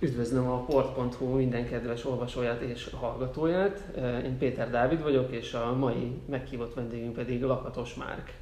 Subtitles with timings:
[0.00, 3.80] Üdvözlöm a port.hu minden kedves olvasóját és hallgatóját.
[4.24, 8.32] Én Péter Dávid vagyok, és a mai meghívott vendégünk pedig Lakatos Márk.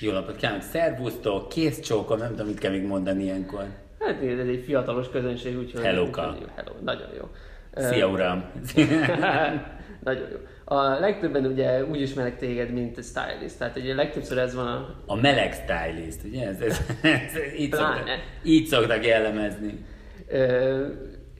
[0.00, 3.64] Jó napot kívánok, szervusztok, kész csókom, nem tudom, mit kell még mondani ilyenkor.
[3.98, 5.82] Hát ez egy fiatalos közönség, úgyhogy...
[5.82, 6.36] Hello-ka.
[6.54, 7.28] Hello, nagyon jó.
[7.74, 8.44] Szia, uram!
[10.04, 10.36] nagyon jó.
[10.64, 14.94] A legtöbben ugye úgy ismerek téged, mint stylist, tehát ugye legtöbbször ez van a...
[15.06, 16.46] A meleg stylist, ugye?
[16.46, 18.08] Ez, ez, ez, így, szoktak,
[18.42, 19.84] így szoktak jellemezni.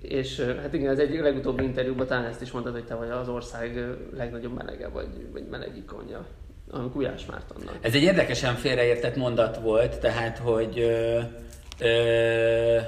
[0.00, 3.28] És hát igen, az egyik legutóbbi interjúban talán ezt is mondtad, hogy te vagy az
[3.28, 3.84] ország
[4.16, 6.26] legnagyobb melege, vagy, vagy meleg ikonja
[6.70, 7.78] a Gulyás Mártonnak.
[7.80, 11.20] Ez egy érdekesen félreértett mondat volt, tehát, hogy ö,
[11.80, 12.78] ö,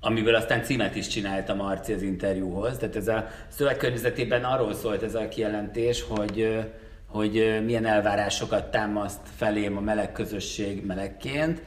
[0.00, 2.78] amiből aztán címet is csinálta Marci az interjúhoz.
[2.78, 6.64] Tehát ez a szövegkörnyezetében arról szólt ez a kijelentés, hogy,
[7.06, 11.62] hogy milyen elvárásokat támaszt felém a meleg közösség melegként,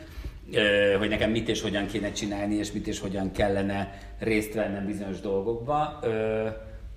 [0.97, 5.19] hogy nekem mit és hogyan kéne csinálni, és mit és hogyan kellene részt vennem bizonyos
[5.19, 5.99] dolgokba.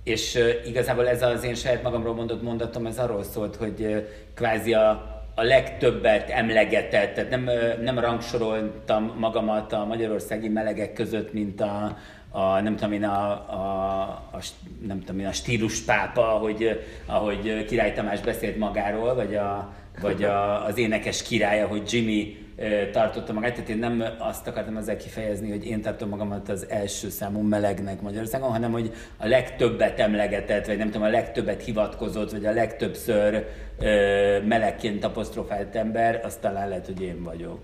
[0.05, 4.89] És igazából ez az én saját magamról mondott mondatom, ez arról szólt, hogy kvázi a,
[5.35, 7.49] a legtöbbet emlegetett, tehát nem,
[7.83, 11.97] nem rangsoroltam magamat a magyarországi melegek között, mint a,
[12.31, 14.39] a nem tudom én, a, a, a,
[14.87, 20.65] nem tudom én, a stíluspápa, ahogy, ahogy Király Tamás beszélt magáról, vagy, a, vagy a,
[20.65, 22.37] az énekes királya, hogy Jimmy
[22.93, 27.09] tartotta magát, tehát én nem azt akartam ezzel kifejezni, hogy én tartom magamat az első
[27.09, 32.47] számú melegnek Magyarországon, hanem hogy a legtöbbet emlegetett, vagy nem tudom, a legtöbbet hivatkozott, vagy
[32.47, 33.47] a legtöbbször
[33.79, 37.59] ö, melegként apostrofált ember, az talán lehet, hogy én vagyok.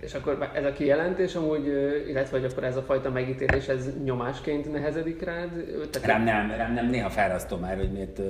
[0.00, 1.66] És akkor ez a kijelentés amúgy,
[2.08, 5.50] illetve hogy akkor ez a fajta megítélés, ez nyomásként nehezedik rád?
[5.90, 8.20] Tehát rám nem, rám nem, néha fárasztó már, hogy miért,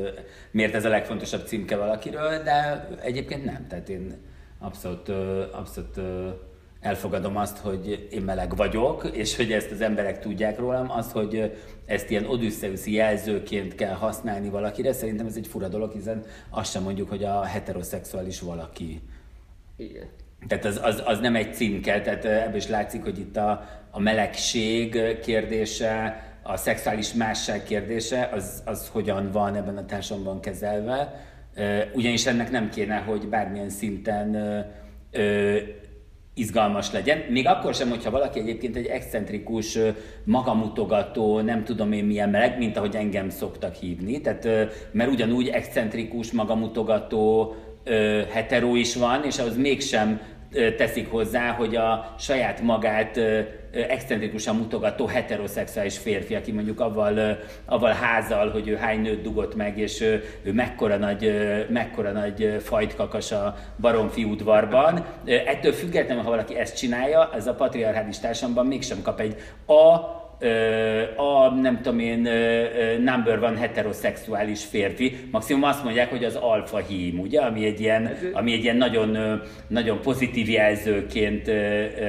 [0.51, 3.67] miért ez a legfontosabb címke valakiről, de egyébként nem.
[3.69, 4.15] Tehát én
[4.59, 5.09] abszolút,
[5.53, 6.01] abszolút
[6.81, 11.59] elfogadom azt, hogy én meleg vagyok, és hogy ezt az emberek tudják rólam, az, hogy
[11.87, 16.83] ezt ilyen odüsszeuszi jelzőként kell használni valakire, szerintem ez egy fura dolog, hiszen azt sem
[16.83, 19.01] mondjuk, hogy a heteroszexuális valaki.
[19.77, 20.07] Igen.
[20.49, 24.01] Tehát az, az, az nem egy címke, tehát ebből is látszik, hogy itt a, a
[24.01, 31.31] melegség kérdése, a szexuális másság kérdése, az, az hogyan van ebben a társadalomban kezelve
[31.93, 34.37] ugyanis ennek nem kéne, hogy bármilyen szinten
[36.35, 37.19] izgalmas legyen.
[37.31, 39.79] Még akkor sem, hogyha valaki egyébként egy excentrikus,
[40.25, 44.21] magamutogató, nem tudom én milyen meleg, mint ahogy engem szoktak hívni.
[44.21, 44.49] Tehát,
[44.93, 47.55] mert ugyanúgy excentrikus, magamutogató,
[48.31, 50.21] hetero is van, és ahhoz mégsem
[50.77, 53.21] teszik hozzá, hogy a saját magát
[53.73, 59.79] excentrikusan mutogató heteroszexuális férfi, aki mondjuk avval, avval házal, hogy ő hány nőt dugott meg,
[59.79, 61.33] és ő, ő mekkora nagy,
[61.69, 65.05] mekkora nagy fajtkakas a baromfi udvarban.
[65.25, 69.37] Ettől függetlenül, ha valaki ezt csinálja, ez a patriarchális társadalomban mégsem kap egy
[69.67, 70.21] A
[71.17, 72.29] a nem tudom én
[73.01, 78.17] number van heteroszexuális férfi, maximum azt mondják, hogy az alfa hím, ugye, ami egy ilyen,
[78.33, 81.51] ami egy ilyen nagyon, nagyon pozitív jelzőként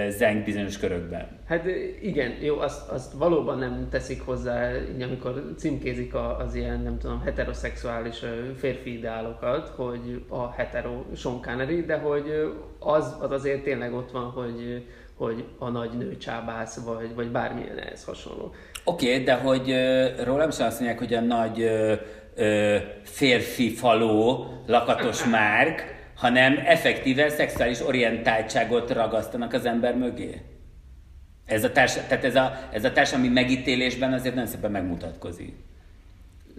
[0.10, 1.42] zeng bizonyos körökben.
[1.48, 1.66] Hát
[2.02, 6.14] igen, jó, azt, azt valóban nem teszik hozzá, amikor címkézik
[6.46, 8.24] az ilyen, nem tudom, heteroszexuális
[8.58, 14.24] férfi ideálokat, hogy a hetero Sean Connery, de hogy az, az azért tényleg ott van,
[14.24, 14.86] hogy
[15.18, 18.54] hogy a nagy nő csábász, vagy, vagy bármilyen ehhez hasonló.
[18.84, 21.94] Oké, okay, de hogy uh, rólam sem azt mondják, hogy a nagy uh,
[22.38, 30.42] uh, férfi faló, lakatos márk, hanem effektíven szexuális orientáltságot ragasztanak az ember mögé.
[31.46, 35.56] Ez a, társ, tehát ez a, ez a társadalmi megítélésben azért nagyon szépen megmutatkozik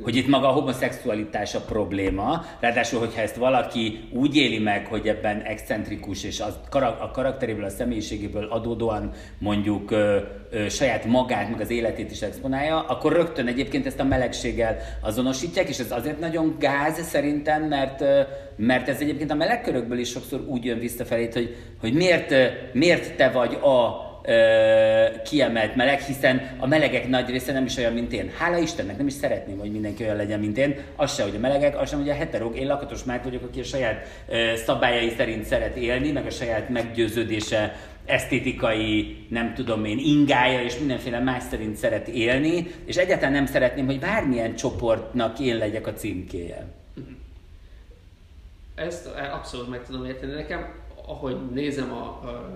[0.03, 5.09] hogy itt maga a homoszexualitás a probléma, ráadásul, hogyha ezt valaki úgy éli meg, hogy
[5.09, 6.59] ebben excentrikus, és az,
[7.01, 10.19] a karakteréből, a személyiségéből adódóan mondjuk ö,
[10.51, 15.69] ö, saját magát, meg az életét is exponálja, akkor rögtön egyébként ezt a melegséggel azonosítják,
[15.69, 18.21] és ez azért nagyon gáz szerintem, mert, ö,
[18.57, 22.35] mert ez egyébként a melegkörökből is sokszor úgy jön visszafelé, hogy, hogy miért,
[22.73, 24.13] miért te vagy a
[25.25, 28.31] kiemelt meleg, hiszen a melegek nagy része nem is olyan, mint én.
[28.39, 30.77] Hála Istennek, nem is szeretném, hogy mindenki olyan legyen, mint én.
[30.97, 32.57] Az se, hogy a melegek, az sem, hogy a heterog.
[32.57, 34.07] Én lakatos már vagyok, aki a saját
[34.55, 41.19] szabályai szerint szeret élni, meg a saját meggyőződése esztétikai, nem tudom én, ingája és mindenféle
[41.19, 46.67] más szerint szeret élni, és egyáltalán nem szeretném, hogy bármilyen csoportnak én legyek a címkéje.
[48.75, 50.33] Ezt abszolút meg tudom érteni.
[50.33, 50.75] Nekem,
[51.07, 52.53] ahogy nézem a, a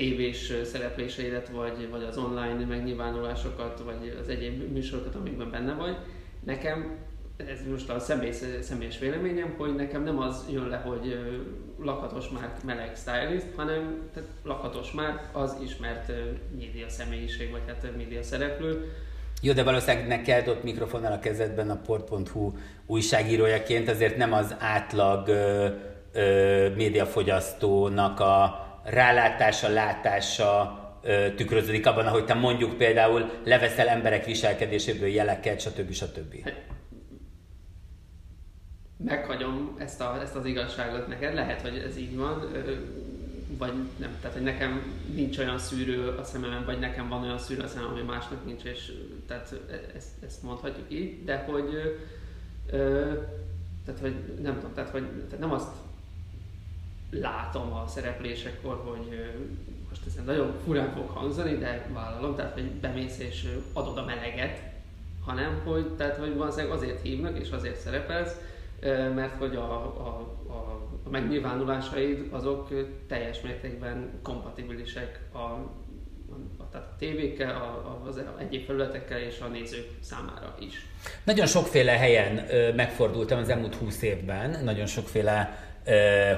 [0.00, 5.96] tévés szerepléseidet, vagy, vagy az online megnyilvánulásokat, vagy az egyéb műsorokat, amikben benne vagy.
[6.44, 6.98] Nekem
[7.36, 11.18] ez most a személyes, személyes véleményem, hogy nekem nem az jön le, hogy
[11.82, 16.12] lakatos már meleg stylist, hanem tehát lakatos már az ismert
[16.56, 18.92] média személyiség, vagy hát média szereplő.
[19.42, 22.52] Jó, de valószínűleg neked ott mikrofonnal a kezedben a port.hu
[22.86, 25.68] újságírójaként azért nem az átlag ö,
[26.12, 35.08] ö, médiafogyasztónak a rálátása, látása ö, tükröződik abban, ahogy te mondjuk például leveszel emberek viselkedéséből
[35.08, 35.92] jeleket, stb.
[35.92, 36.42] stb.
[36.44, 36.64] Hát,
[38.96, 42.52] meghagyom ezt, a, ezt az igazságot neked, lehet, hogy ez így van,
[43.58, 47.62] vagy nem, tehát hogy nekem nincs olyan szűrő a szememben, vagy nekem van olyan szűrő
[47.62, 48.92] a szememben, ami másnak nincs, és
[49.26, 49.54] tehát
[49.96, 51.98] ezt, ezt mondhatjuk így, de hogy
[53.84, 55.68] tehát hogy nem tudom, tehát hogy tehát nem azt
[57.10, 59.20] látom a szereplésekkor, hogy
[59.88, 64.60] most ez nagyon furán fog hangzani, de vállalom, tehát hogy bemész és adod a meleget,
[65.26, 68.36] hanem hogy, tehát, hogy valószínűleg azért hívnak és azért szerepelsz,
[69.14, 72.68] mert hogy a, a, a, a megnyilvánulásaid azok
[73.08, 79.88] teljes mértékben kompatibilisek a, a, tehát a tévékkel, a, az egyéb felületekkel és a nézők
[80.00, 80.86] számára is.
[81.24, 85.69] Nagyon sokféle helyen megfordultam az elmúlt húsz évben, nagyon sokféle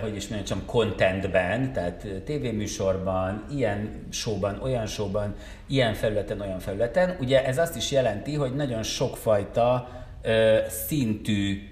[0.00, 5.34] hogy is mondjam, contentben, tehát tévéműsorban, ilyen showban, olyan showban,
[5.66, 7.16] ilyen felületen, olyan felületen.
[7.20, 9.88] Ugye ez azt is jelenti, hogy nagyon sokfajta
[10.86, 11.66] szintű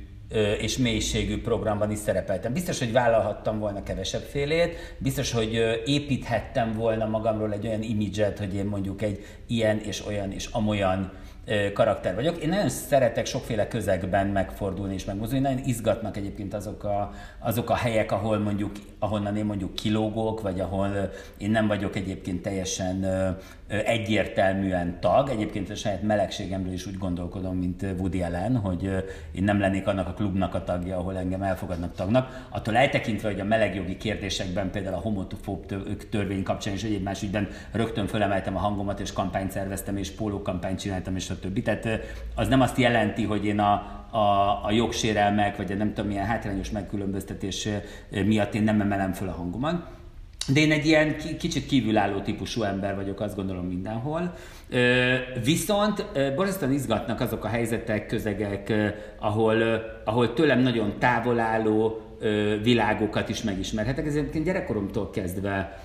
[0.58, 2.52] és mélységű programban is szerepeltem.
[2.52, 8.54] Biztos, hogy vállalhattam volna kevesebb félét, biztos, hogy építhettem volna magamról egy olyan imidzset, hogy
[8.54, 11.12] én mondjuk egy ilyen és olyan és amolyan
[11.72, 12.36] karakter vagyok.
[12.36, 15.44] Én nagyon szeretek sokféle közegben megfordulni és megmozdulni.
[15.48, 20.60] Nagyon izgatnak egyébként azok a, azok a helyek, ahol mondjuk, ahonnan én mondjuk kilógok, vagy
[20.60, 23.06] ahol én nem vagyok egyébként teljesen
[23.70, 25.28] egyértelműen tag.
[25.28, 28.82] Egyébként a saját melegségemről is úgy gondolkodom, mint Woody Allen, hogy
[29.32, 32.46] én nem lennék annak a klubnak a tagja, ahol engem elfogadnak tagnak.
[32.48, 35.66] Attól eltekintve, hogy a melegjogi kérdésekben, például a homofób
[36.10, 40.80] törvény kapcsán és egyéb más ügyben rögtön fölemeltem a hangomat, és kampányt szerveztem, és pólókampányt
[40.80, 41.62] csináltam, és a többi.
[41.62, 41.88] Tehát
[42.34, 43.72] az nem azt jelenti, hogy én a,
[44.10, 47.68] a, a jogsérelmek, vagy a nem tudom milyen hátrányos megkülönböztetés
[48.24, 49.98] miatt én nem emelem föl a hangomat
[50.48, 54.34] de én egy ilyen kicsit kívülálló típusú ember vagyok, azt gondolom mindenhol.
[55.44, 56.06] Viszont
[56.36, 58.72] borzasztóan izgatnak azok a helyzetek, közegek,
[59.18, 59.62] ahol,
[60.04, 62.00] ahol tőlem nagyon távol álló
[62.62, 64.06] világokat is megismerhetek.
[64.06, 65.82] Ez egyébként gyerekkoromtól kezdve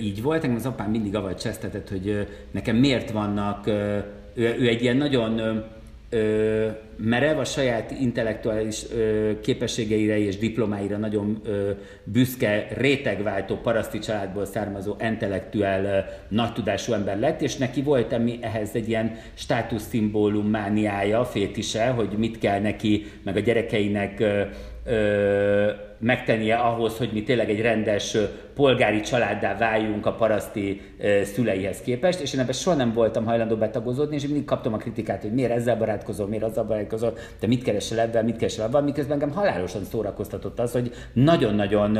[0.00, 0.42] így volt.
[0.42, 4.04] Engem az apám mindig avval csesztetett, hogy nekem miért vannak, ő,
[4.34, 5.64] ő egy ilyen nagyon
[6.10, 11.70] ö, merev, a saját intellektuális ö, képességeire és diplomáira nagyon ö,
[12.04, 18.70] büszke, rétegváltó paraszti családból származó intellektuál nagy tudású ember lett, és neki volt emi, ehhez
[18.72, 24.42] egy ilyen státuszszimbólum mániája, fétise, hogy mit kell neki, meg a gyerekeinek ö,
[24.86, 28.16] ö, megtennie ahhoz, hogy mi tényleg egy rendes
[28.54, 33.56] polgári családdá váljunk a paraszti ö, szüleihez képest, és én ebben soha nem voltam hajlandó
[33.56, 37.62] betagozódni, és mindig kaptam a kritikát, hogy miért ezzel barátkozol, miért azzal barátkozol, te mit
[37.62, 41.96] keresel ebben, mit keresel abban, miközben engem halálosan szórakoztatott az, hogy nagyon-nagyon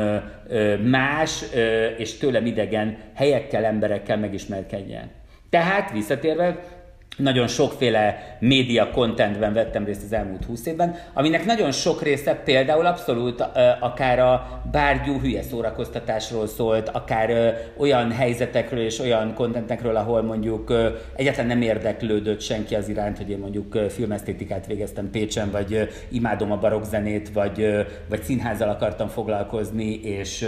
[0.47, 5.11] ö, más ö, és tőlem idegen helyekkel, emberekkel megismerkedjen.
[5.49, 6.76] Tehát visszatérve,
[7.17, 12.85] nagyon sokféle média contentben vettem részt az elmúlt húsz évben, aminek nagyon sok része például
[12.85, 13.45] abszolút
[13.79, 20.73] akár a bárgyú hülye szórakoztatásról szólt, akár olyan helyzetekről és olyan kontentekről, ahol mondjuk
[21.15, 26.57] egyáltalán nem érdeklődött senki az iránt, hogy én mondjuk filmesztétikát végeztem Pécsen, vagy imádom a
[26.57, 30.45] barokzenét, vagy, vagy színházzal akartam foglalkozni, és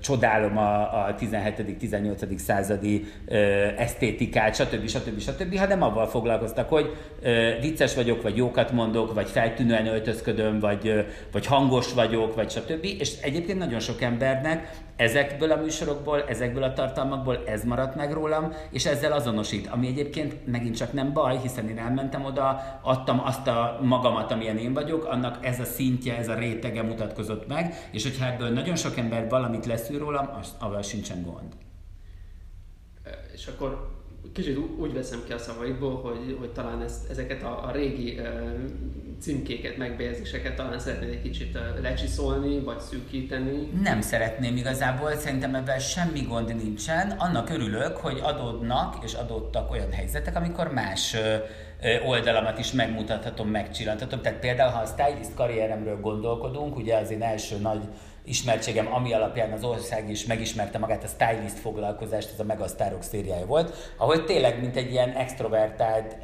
[0.00, 2.36] csodálom a, a 17.-18.
[2.38, 3.36] századi ö,
[3.76, 4.88] esztétikát, stb.
[4.88, 5.20] stb.
[5.20, 10.88] stb., hanem avval foglalkoztak, hogy ö, vicces vagyok, vagy jókat mondok, vagy feltűnően öltözködöm, vagy,
[10.88, 11.00] ö,
[11.32, 12.84] vagy hangos vagyok, vagy stb.
[12.98, 18.52] És egyébként nagyon sok embernek ezekből a műsorokból, ezekből a tartalmakból ez maradt meg rólam,
[18.70, 23.46] és ezzel azonosít, ami egyébként megint csak nem baj, hiszen én elmentem oda, adtam azt
[23.46, 28.02] a magamat, amilyen én vagyok, annak ez a szintje, ez a rétege mutatkozott meg, és
[28.02, 31.52] hogyha ebből nagyon sok ember valamit leszűr rólam, az, avval sincsen gond.
[33.32, 33.96] És akkor
[34.32, 38.26] kicsit úgy veszem ki a szavaidból, hogy, hogy talán ezt, ezeket a, a régi uh,
[39.20, 43.70] címkéket, megbélyezéseket talán szeretnéd egy kicsit lecsiszolni, vagy szűkíteni?
[43.82, 47.10] Nem szeretném igazából, szerintem ebben semmi gond nincsen.
[47.10, 51.16] Annak örülök, hogy adódnak és adódtak olyan helyzetek, amikor más
[52.06, 54.20] oldalamat is megmutathatom, megcsillanthatom.
[54.20, 57.82] Tehát például, ha a stylist karrieremről gondolkodunk, ugye az én első nagy
[58.28, 63.46] ismertségem, ami alapján az ország is megismerte magát, a stylist foglalkozást, ez a Megasztárok szériája
[63.46, 66.16] volt, ahol tényleg, mint egy ilyen extrovertált,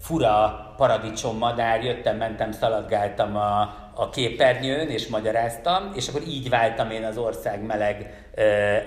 [0.00, 3.60] fura paradicsom madár, jöttem, mentem, szaladgáltam a,
[3.94, 8.28] a képernyőn, és magyaráztam, és akkor így váltam én az ország meleg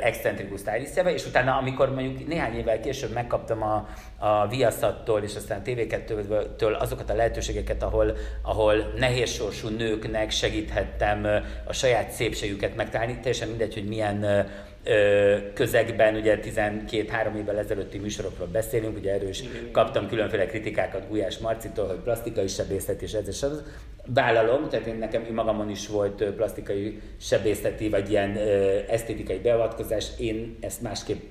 [0.01, 5.59] excentrikus stylistjába, és utána, amikor mondjuk néhány évvel később megkaptam a, a Viaszattól és aztán
[5.59, 11.27] a TV2-től azokat a lehetőségeket, ahol, ahol nehézsorsú nőknek segíthettem
[11.65, 14.47] a saját szépségüket megtalálni, teljesen mindegy, hogy milyen
[15.53, 21.87] közegben, ugye 12-3 évvel ezelőtti műsorokról beszélünk, ugye erről is kaptam különféle kritikákat Gulyás Marcitól,
[21.87, 23.63] hogy plastikai sebészet és ez és az.
[24.05, 28.37] Vállalom, tehát én nekem magamon is volt plastikai sebészeti, vagy ilyen
[28.89, 31.21] esztétikai beavatkozás, én ezt másképp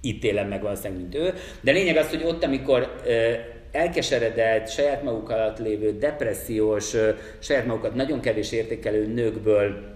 [0.00, 1.34] ítélem meg valószínűleg, mint ő.
[1.60, 2.96] De lényeg az, hogy ott, amikor
[3.72, 6.94] elkeseredett, saját maguk alatt lévő, depressziós,
[7.38, 9.94] saját magukat nagyon kevés értékelő nőkből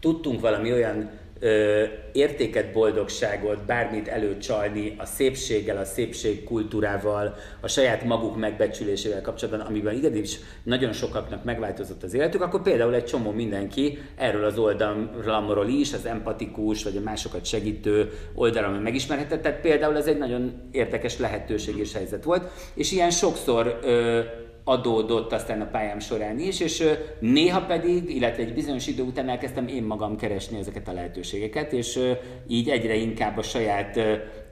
[0.00, 8.04] tudtunk valami olyan ö, értéket, boldogságot, bármit előcsalni a szépséggel, a szépség kultúrával, a saját
[8.04, 13.98] maguk megbecsülésével kapcsolatban, amiben igenis nagyon sokaknak megváltozott az életük, akkor például egy csomó mindenki
[14.16, 19.42] erről az oldalról is, az empatikus, vagy a másokat segítő oldalon megismerhetett.
[19.42, 24.20] Tehát például ez egy nagyon érdekes lehetőség és helyzet volt, és ilyen sokszor ö,
[24.68, 26.84] adódott aztán a pályám során is, és
[27.20, 32.00] néha pedig, illetve egy bizonyos idő után elkezdtem én magam keresni ezeket a lehetőségeket, és
[32.48, 33.98] így egyre inkább a saját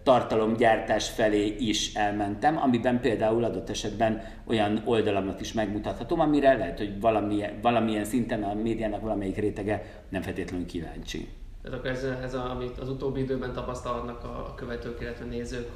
[0.02, 7.00] tartalomgyártás felé is elmentem, amiben például adott esetben olyan oldalamat is megmutathatom, amire lehet, hogy
[7.00, 11.28] valamilyen, valamilyen szinten a médiának valamelyik rétege nem feltétlenül kíváncsi.
[11.66, 15.68] Tehát akkor ez, ez a, amit az utóbbi időben tapasztalnak a követők, illetve nézők,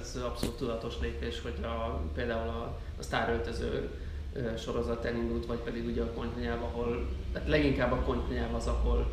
[0.00, 3.88] ez abszolút tudatos lépés, hogy a, például a, a sztáröltöző
[4.58, 9.10] sorozat elindult, vagy pedig ugye a konyhanyelv, ahol, tehát leginkább a konyhanyelv az, ahol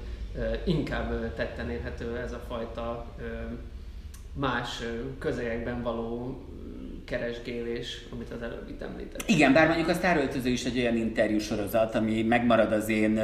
[0.64, 3.06] inkább tetten érhető ez a fajta
[4.34, 4.84] más
[5.20, 6.44] közegekben való
[7.06, 9.30] keresgélés, amit az előbb itt említett.
[9.30, 13.20] Igen, bár mondjuk a sztáröltöző is egy olyan interjú sorozat, ami megmarad az én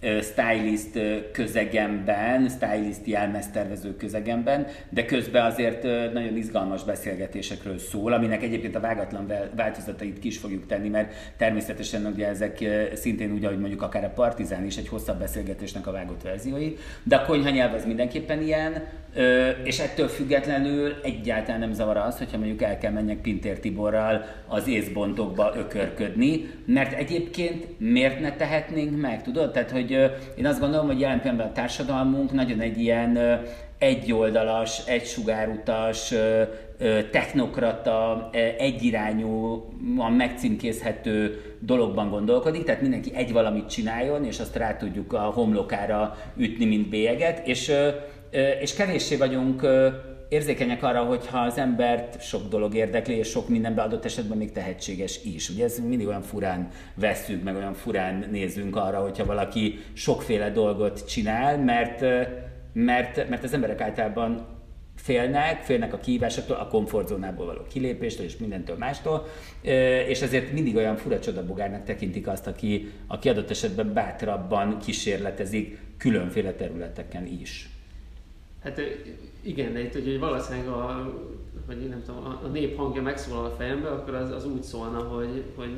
[0.00, 0.98] stylist
[1.32, 9.32] közegemben, stylist jelmeztervező közegemben, de közben azért nagyon izgalmas beszélgetésekről szól, aminek egyébként a vágatlan
[9.56, 14.12] változatait ki is fogjuk tenni, mert természetesen ugye ezek szintén úgy, ahogy mondjuk akár a
[14.14, 16.72] Partizán is egy hosszabb beszélgetésnek a vágott verziói,
[17.02, 18.84] de a konyhanyelv az mindenképpen ilyen,
[19.64, 24.68] és ettől függetlenül egyáltalán nem zavar az, hogyha mondjuk el kell menjek Pintér Tiborral az
[24.68, 29.52] észbontokba ökörködni, mert egyébként miért ne tehetnénk meg, tudod?
[29.52, 29.85] Tehát, hogy
[30.36, 33.42] én azt gondolom, hogy jelen pillanatban a társadalmunk nagyon egy ilyen
[33.78, 36.14] egyoldalas, egysugárútas,
[37.10, 45.18] technokrata, egyirányúan megcímkézhető dologban gondolkodik, tehát mindenki egy valamit csináljon, és azt rá tudjuk a
[45.20, 47.72] homlokára ütni, mint bélyeget, és,
[48.60, 49.66] és kevéssé vagyunk
[50.28, 54.52] érzékenyek arra, hogy ha az embert sok dolog érdekli, és sok mindenbe adott esetben még
[54.52, 55.48] tehetséges is.
[55.48, 61.08] Ugye ez mindig olyan furán veszünk, meg olyan furán nézünk arra, hogyha valaki sokféle dolgot
[61.08, 62.00] csinál, mert,
[62.72, 64.54] mert, mert az emberek általában
[64.96, 69.26] félnek, félnek a kihívásoktól, a komfortzónából való kilépéstől és mindentől mástól,
[70.08, 76.52] és ezért mindig olyan fura csodabogárnak tekintik azt, aki, aki adott esetben bátrabban kísérletezik különféle
[76.52, 77.68] területeken is.
[78.62, 78.80] Hát
[79.46, 81.12] igen, de itt hogy valószínűleg a,
[81.66, 85.42] hogy nem tudom, a, nép hangja megszólal a fejembe, akkor az, az úgy szólna, hogy,
[85.54, 85.70] hogy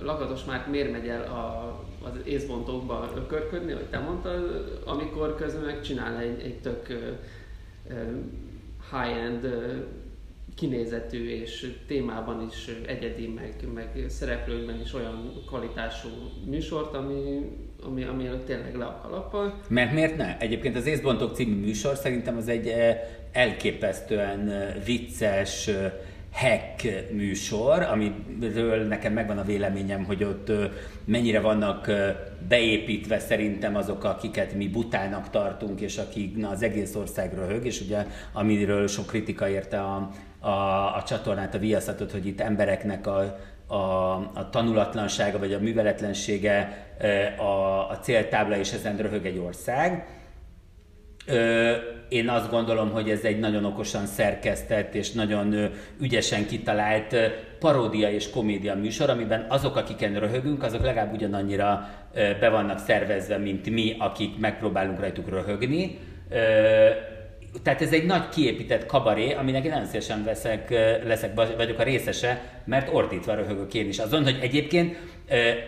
[0.00, 5.80] Lakatos már miért megy el a, az észbontókba ökörködni, hogy te mondtad, amikor közben meg
[5.80, 6.86] csinál egy, egy tök
[8.90, 9.46] high-end
[10.54, 16.08] kinézetű és témában is egyedi, meg, meg szereplőkben is olyan kvalitású
[16.44, 17.50] műsort, ami,
[17.86, 19.54] ami, ami tényleg le a kalappal.
[19.68, 20.38] Mert miért ne?
[20.38, 23.00] Egyébként az Észbontok című műsor szerintem az egy eh,
[23.32, 25.92] elképesztően eh, vicces, eh,
[26.32, 30.52] hack műsor, amiről nekem megvan a véleményem, hogy ott
[31.04, 31.90] mennyire vannak
[32.48, 37.80] beépítve szerintem azok, akiket mi butának tartunk, és akik na, az egész ország röhög, és
[37.80, 40.50] ugye amiről sok kritika érte a, a,
[40.96, 43.38] a csatornát, a viaszatot, hogy itt embereknek a,
[43.70, 46.86] a, a tanulatlansága vagy a műveletlensége
[47.36, 50.06] a, a céltábla, és ezen röhög egy ország.
[52.08, 57.16] Én azt gondolom, hogy ez egy nagyon okosan szerkesztett és nagyon ügyesen kitalált
[57.58, 63.70] paródia és komédia műsor, amiben azok, akiken röhögünk, azok legalább ugyanannyira be vannak szervezve, mint
[63.70, 65.98] mi, akik megpróbálunk rajtuk röhögni
[67.62, 70.70] tehát ez egy nagy kiépített kabaré, aminek én nagyon szívesen veszek,
[71.04, 73.98] leszek, vagyok a részese, mert ordítva röhögök én is.
[73.98, 74.96] Azon, hogy egyébként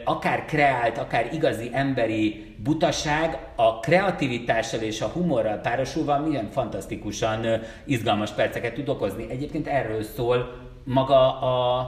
[0.05, 7.47] akár kreált, akár igazi emberi butaság a kreativitással és a humorral párosulva milyen fantasztikusan
[7.85, 9.27] izgalmas perceket tud okozni.
[9.31, 11.79] Egyébként erről szól maga a,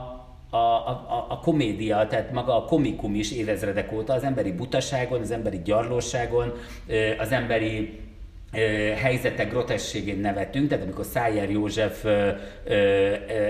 [0.49, 5.31] a, a, a komédia, tehát maga a komikum is évezredek óta az emberi butaságon, az
[5.31, 6.53] emberi gyarlóságon,
[7.19, 7.99] az emberi
[9.01, 12.05] helyzetek grotességén nevetünk, tehát amikor Szájer József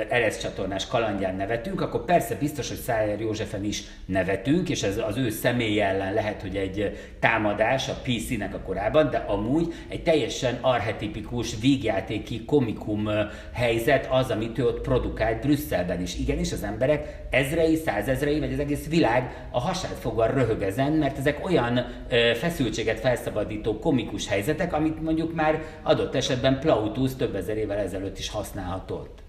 [0.10, 5.18] Eresz csatornás kalandján nevetünk, akkor persze biztos, hogy Szájer Józsefen is nevetünk, és ez az
[5.18, 10.58] ő személy ellen lehet, hogy egy támadás a PC-nek a korában, de amúgy egy teljesen
[10.62, 13.10] arhetipikus vígjátéki komikum
[13.54, 16.18] helyzet az, amit ő ott produkált Brüsszelben is.
[16.18, 21.46] Igenis, az emberek ezrei, százezrei, vagy az egész világ a hasát fogva röhög mert ezek
[21.46, 21.86] olyan
[22.36, 28.18] feszültséget felszabadító komikus helyzetek, amit amit mondjuk már adott esetben Plautus több ezer évvel ezelőtt
[28.18, 29.24] is használhatott.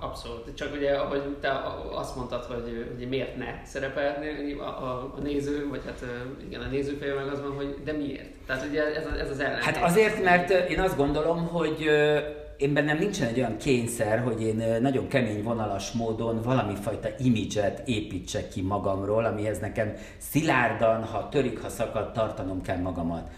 [0.00, 0.54] Abszolút.
[0.54, 1.50] Csak ugye, ahogy te
[1.92, 6.04] azt mondtad, hogy, hogy miért ne szerepelni a, a, a néző, vagy hát
[6.46, 8.30] igen, a nézőfeje meg az van, hogy de miért?
[8.46, 9.60] Tehát ugye ez, ez az ellen.
[9.60, 11.88] Hát azért, mert én azt gondolom, hogy
[12.56, 17.88] én bennem nincsen egy olyan kényszer, hogy én nagyon kemény vonalas módon valami fajta imidzset
[17.88, 23.30] építsek ki magamról, amihez nekem szilárdan, ha törik, ha szakad, tartanom kell magamat.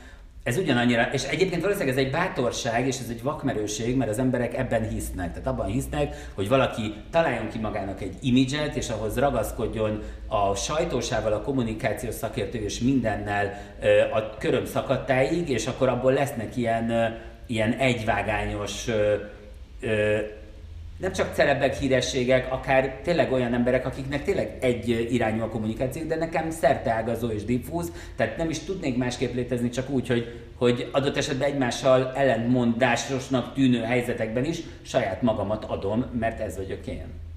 [0.48, 4.54] Ez ugyanannyira, és egyébként valószínűleg ez egy bátorság, és ez egy vakmerőség, mert az emberek
[4.54, 5.28] ebben hisznek.
[5.32, 11.32] Tehát abban hisznek, hogy valaki találjon ki magának egy imidzset, és ahhoz ragaszkodjon a sajtósával,
[11.32, 13.60] a kommunikációs szakértő és mindennel
[14.12, 18.86] a köröm szakadtáig, és akkor abból lesznek ilyen, ilyen egyvágányos
[20.98, 26.16] nem csak celebek, hírességek, akár tényleg olyan emberek, akiknek tényleg egy irányú a kommunikáció, de
[26.16, 31.16] nekem szerteágazó és diffúz, tehát nem is tudnék másképp létezni, csak úgy, hogy, hogy adott
[31.16, 37.27] esetben egymással ellentmondásosnak tűnő helyzetekben is saját magamat adom, mert ez vagyok én.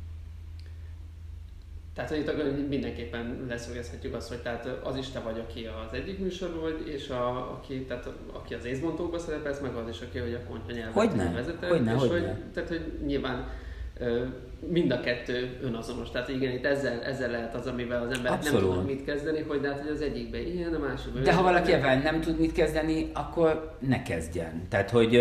[1.93, 6.19] Tehát, hogy itt mindenképpen leszögezhetjük azt, hogy tehát az is te vagy, aki az egyik
[6.19, 10.33] műsor vagy, és a, aki, tehát, aki az észbontókban szerepelsz, meg az is, aki hogy
[10.33, 11.67] a konyha nyelvet hogyne, vezető.
[11.67, 12.27] Hogyne, és hogyne.
[12.27, 13.50] Hogy, tehát, hogy nyilván
[14.70, 16.12] mind a kettő önazonos.
[16.12, 19.60] Tehát igen, itt ezzel, ezzel lehet az, amivel az ember nem tud mit kezdeni, hogy
[19.60, 22.51] de hát, hogy az egyikben ilyen, a másikban De ha valaki ebben nem tud mit
[22.51, 24.62] kezdeni, akkor ne kezdjen.
[24.70, 25.20] Tehát, hogy,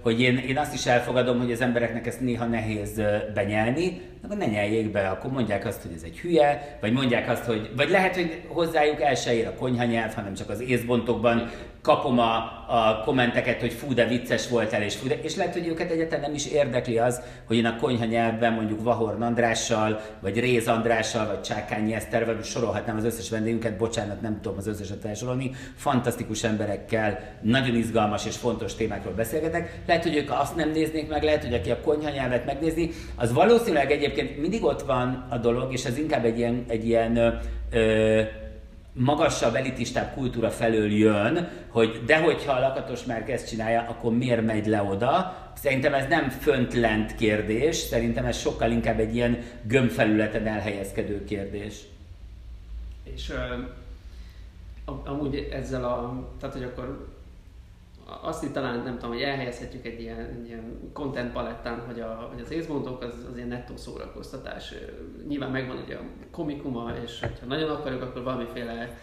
[0.00, 3.02] hogy én, én azt is elfogadom, hogy az embereknek ezt néha nehéz
[3.34, 7.44] benyelni, akkor ne nyeljék be, akkor mondják azt, hogy ez egy hülye, vagy mondják azt,
[7.44, 11.50] hogy, vagy lehet, hogy hozzájuk el se ér a konyhanyelv, hanem csak az észbontokban
[11.88, 12.34] kapom a,
[12.68, 16.20] a kommenteket, hogy fú, de vicces voltál, és fú, de, és lehet, hogy őket egyáltalán
[16.20, 21.26] nem is érdekli az, hogy én a konyha nyelvben mondjuk Vahorn Andrással, vagy Réz Andrással,
[21.26, 27.18] vagy Csákányi Esztervel, sorolhatnám az összes vendégünket, bocsánat, nem tudom az összeset felsorolni, fantasztikus emberekkel,
[27.42, 29.80] nagyon izgalmas és fontos témákról beszélgetek.
[29.86, 33.32] Lehet, hogy ők azt nem néznék meg, lehet, hogy aki a konyha nyelvet megnézi, az
[33.32, 38.20] valószínűleg egyébként mindig ott van a dolog, és ez inkább egy ilyen, egy ilyen ö,
[38.98, 44.46] magasabb, elitistább kultúra felől jön, hogy de hogyha a Lakatos már ezt csinálja, akkor miért
[44.46, 45.36] megy le oda?
[45.56, 51.74] Szerintem ez nem fönt-lent kérdés, szerintem ez sokkal inkább egy ilyen gömbfelületen elhelyezkedő kérdés.
[53.14, 53.28] És
[54.84, 57.08] uh, amúgy ezzel a, tehát hogy akkor
[58.22, 62.28] azt itt talán nem tudom, hogy elhelyezhetjük egy ilyen, egy ilyen content palettán, hogy, a,
[62.32, 64.74] hogy az észbontók az, az ilyen nettó szórakoztatás.
[65.28, 68.98] Nyilván megvan ugye a komikuma, és ha nagyon akarjuk, akkor valamiféle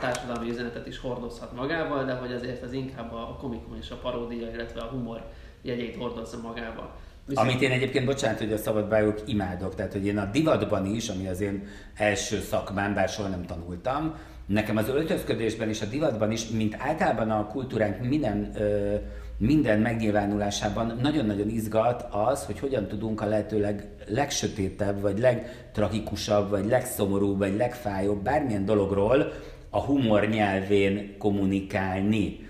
[0.00, 4.50] társadalmi üzenetet is hordozhat magával, de hogy azért az inkább a komikum és a paródia,
[4.50, 5.24] illetve a humor
[5.62, 6.96] jegyét hordozza magába.
[7.26, 7.48] Viszont...
[7.48, 11.28] Amit én egyébként, bocsánat, hogy a szabadbájók imádok, tehát hogy én a divatban is, ami
[11.28, 14.14] az én első szakmám, bár soha nem tanultam,
[14.48, 18.94] Nekem az öltözködésben és a divatban is, mint általában a kultúránk minden, ö,
[19.38, 27.38] minden megnyilvánulásában nagyon-nagyon izgat az, hogy hogyan tudunk a lehetőleg legsötétebb, vagy legtragikusabb, vagy legszomorúbb,
[27.38, 29.32] vagy legfájóbb bármilyen dologról
[29.70, 32.47] a humor nyelvén kommunikálni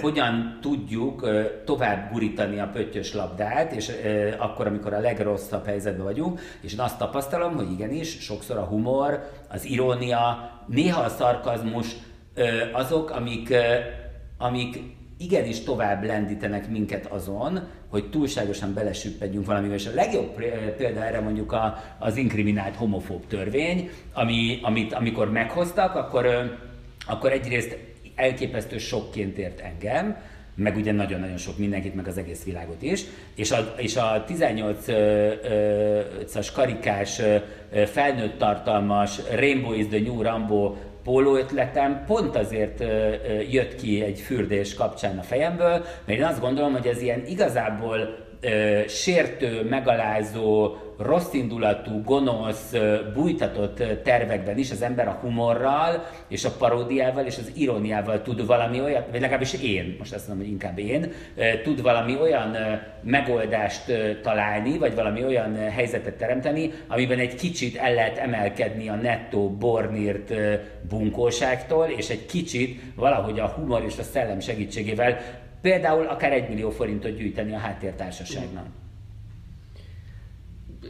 [0.00, 1.28] hogyan tudjuk
[1.64, 3.92] tovább gurítani a pöttyös labdát, és
[4.38, 9.30] akkor, amikor a legrosszabb helyzetben vagyunk, és én azt tapasztalom, hogy igenis, sokszor a humor,
[9.48, 11.86] az irónia, néha a szarkazmus
[12.72, 13.54] azok, amik,
[14.38, 14.78] amik
[15.18, 19.76] igenis tovább lendítenek minket azon, hogy túlságosan belesüppedjünk valamivel.
[19.76, 20.34] És a legjobb
[20.76, 26.26] példa erre mondjuk a, az inkriminált homofób törvény, ami, amit amikor meghoztak, akkor,
[27.06, 27.78] akkor egyrészt
[28.16, 30.16] elképesztő sokként ért engem,
[30.54, 36.48] meg ugye nagyon-nagyon sok mindenkit, meg az egész világot is, és a, és a 18-as
[36.54, 37.20] karikás,
[37.86, 40.74] felnőtt tartalmas Rainbow is the New Rambo
[41.04, 42.84] póló ötletem pont azért
[43.50, 48.24] jött ki egy fürdés kapcsán a fejemből, mert én azt gondolom, hogy ez ilyen igazából
[48.88, 52.74] sértő, megalázó, rosszindulatú, gonosz,
[53.14, 58.80] bújtatott tervekben is az ember a humorral és a paródiával és az iróniával tud valami
[58.80, 61.12] olyan, vagy legalábbis én, most azt mondom, hogy inkább én,
[61.62, 62.56] tud valami olyan
[63.02, 69.50] megoldást találni, vagy valami olyan helyzetet teremteni, amiben egy kicsit el lehet emelkedni a nettó
[69.50, 70.34] bornírt
[70.88, 75.18] bunkóságtól, és egy kicsit valahogy a humor és a szellem segítségével
[75.60, 78.66] például akár egy millió forintot gyűjteni a háttértársaságnak.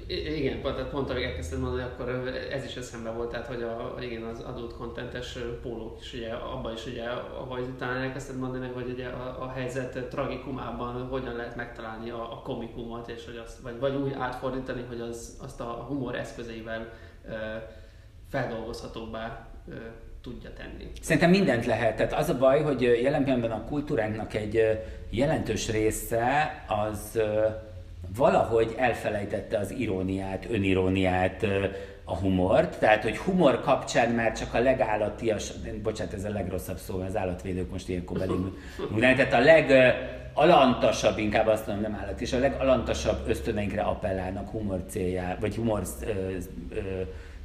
[0.09, 2.09] Igen, pont, pont ahogy elkezdted mondani, akkor
[2.51, 6.73] ez is eszembe volt, tehát hogy a, igen, az adott kontentes pólók is, ugye, abban
[6.73, 12.11] is ugye, ahogy talán elkezdted mondani, hogy ugye a, a helyzet tragikumában hogyan lehet megtalálni
[12.11, 16.15] a, a komikumot, és hogy azt, vagy, vagy úgy átfordítani, hogy az, azt a humor
[16.15, 16.93] eszközeivel
[17.29, 17.33] ö,
[18.29, 19.75] feldolgozhatóbbá ö,
[20.23, 20.91] tudja tenni.
[21.01, 21.97] Szerintem mindent lehet.
[21.97, 24.61] Tehát az a baj, hogy jelen pillanatban a kultúránknak egy
[25.11, 27.21] jelentős része az
[28.17, 31.47] valahogy elfelejtette az iróniát, öniróniát,
[32.09, 37.01] a humort, tehát hogy humor kapcsán már csak a legállatias, bocsánat, ez a legrosszabb szó,
[37.01, 38.57] az állatvédők most ilyenkor belém
[39.01, 45.37] tehát a legalantasabb, inkább azt mondom, nem állat, és a legalantasabb ösztöneinkre appellálnak humor céljá,
[45.41, 46.81] vagy humor ö, ö,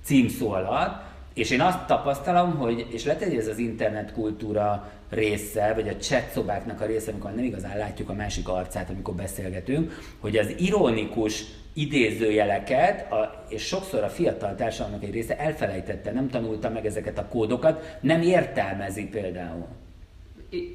[0.04, 5.74] címszó alatt, és én azt tapasztalom, hogy, és lehet, hogy ez az internet kultúra része,
[5.74, 10.00] vagy a chat szobáknak a része, amikor nem igazán látjuk a másik arcát, amikor beszélgetünk,
[10.20, 16.70] hogy az ironikus idézőjeleket, a, és sokszor a fiatal társadalomnak egy része elfelejtette, nem tanulta
[16.70, 19.67] meg ezeket a kódokat, nem értelmezi például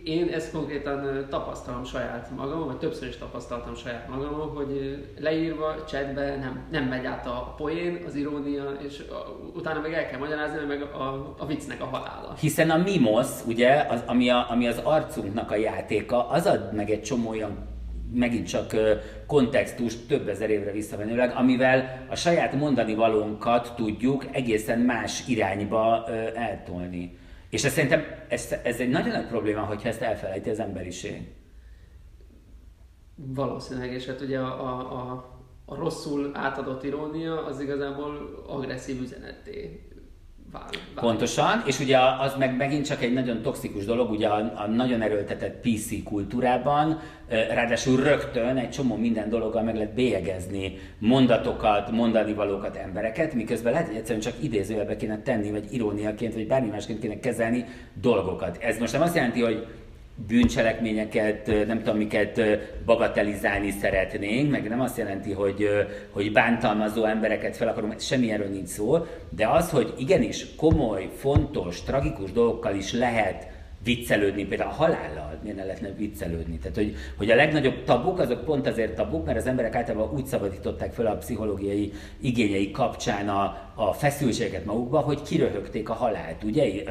[0.05, 6.37] én ezt konkrétan tapasztalom saját magam, vagy többször is tapasztaltam saját magam, hogy leírva chatbe
[6.37, 9.03] nem, nem megy át a poén, az irónia, és
[9.55, 12.35] utána meg el kell magyarázni, meg a, a viccnek a halála.
[12.41, 16.91] Hiszen a mimos, ugye, az, ami, a, ami az arcunknak a játéka, az ad meg
[16.91, 17.75] egy csomó olyan
[18.13, 18.75] megint csak
[19.27, 27.19] kontextus több ezer évre visszamenőleg, amivel a saját mondani valónkat tudjuk egészen más irányba eltolni.
[27.51, 31.35] És ez szerintem ez, ez egy nagyon nagy probléma, hogyha ezt elfelejti az emberiség.
[33.15, 39.89] Valószínűleg, és hát ugye a, a, a, a rosszul átadott irónia az igazából agresszív üzenetté
[40.95, 45.03] Pontosan, és ugye az meg megint csak egy nagyon toxikus dolog, ugye a, a nagyon
[45.03, 52.77] erőltetett PC kultúrában, ráadásul rögtön egy csomó minden dologgal meg lehet bélyegezni mondatokat, mondani valókat
[52.77, 57.19] embereket, miközben lehet, hogy egyszerűen csak idézőjelbe kéne tenni, vagy iróniaként, vagy bármi másként kéne
[57.19, 57.65] kezelni
[58.01, 58.57] dolgokat.
[58.61, 59.67] Ez most nem azt jelenti, hogy
[60.27, 62.41] bűncselekményeket, nem tudom miket
[62.85, 65.69] bagatelizálni szeretnénk, meg nem azt jelenti, hogy,
[66.11, 72.33] hogy bántalmazó embereket fel akarunk, semmilyenről nincs szó, de az, hogy igenis komoly, fontos, tragikus
[72.33, 73.56] dolgokkal is lehet
[73.87, 76.59] viccelődni, például a halállal miért ne lehetne viccelődni.
[76.59, 80.27] Tehát, hogy, hogy a legnagyobb tabuk, azok pont azért tabuk, mert az emberek általában úgy
[80.27, 86.83] szabadították fel a pszichológiai igényei kapcsán a, a feszültséget magukba, hogy kiröhögték a halált, ugye?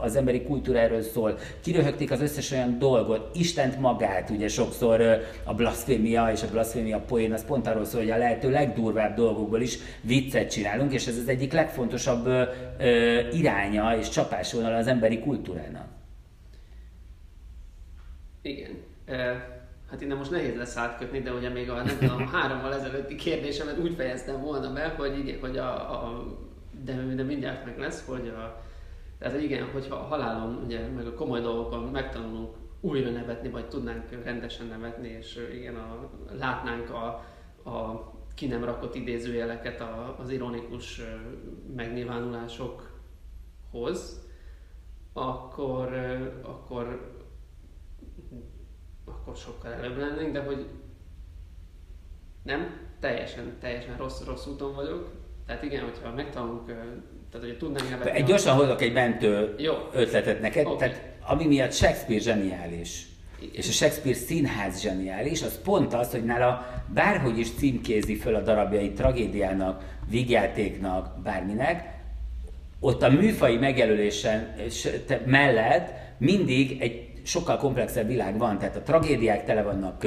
[0.00, 1.38] Az emberi kultúra erről szól.
[1.60, 7.32] Kiröhögték az összes olyan dolgot, Istent magát, ugye sokszor a blasfémia és a blasfémia poén
[7.32, 11.28] az pont arról szól, hogy a lehető legdurvább dolgokból is viccet csinálunk, és ez az
[11.28, 12.28] egyik legfontosabb
[13.32, 15.95] iránya és csapásvonal az emberi kultúrának.
[18.46, 18.82] Igen.
[19.90, 23.78] Hát innen most nehéz lesz átkötni, de ugye még a, nem tudom, hárommal ezelőtti kérdésemet
[23.78, 26.24] úgy fejeztem volna be, hogy igen, hogy a, a
[26.84, 28.62] de, de mindjárt meg lesz, hogy a,
[29.18, 34.24] tehát igen, hogyha a halálon, ugye, meg a komoly dolgokon megtanulunk újra nevetni, vagy tudnánk
[34.24, 37.06] rendesen nevetni, és igen, a, látnánk a,
[37.70, 41.00] a ki nem rakott idézőjeleket a, az ironikus
[41.76, 44.24] megnyilvánulásokhoz,
[45.12, 45.92] akkor,
[46.42, 47.15] akkor
[49.06, 50.66] akkor sokkal előbb lennénk, de hogy
[52.42, 55.10] nem, teljesen, teljesen rossz, rossz úton vagyok.
[55.46, 58.10] Tehát igen, hogyha megtanulunk, tehát hogy tudnánk nevetni...
[58.10, 59.74] Egy gyorsan hozok egy mentő Jó.
[59.92, 60.76] ötletet neked, okay.
[60.76, 63.06] tehát ami miatt Shakespeare zseniális,
[63.40, 63.54] igen.
[63.54, 68.40] és a Shakespeare színház zseniális, az pont az, hogy nála bárhogy is címkézi föl a
[68.40, 71.94] darabjait tragédiának, vígjátéknak, bárminek,
[72.80, 74.54] ott a műfai megjelölésen
[75.26, 80.06] mellett mindig egy sokkal komplexebb világ van, tehát a tragédiák tele vannak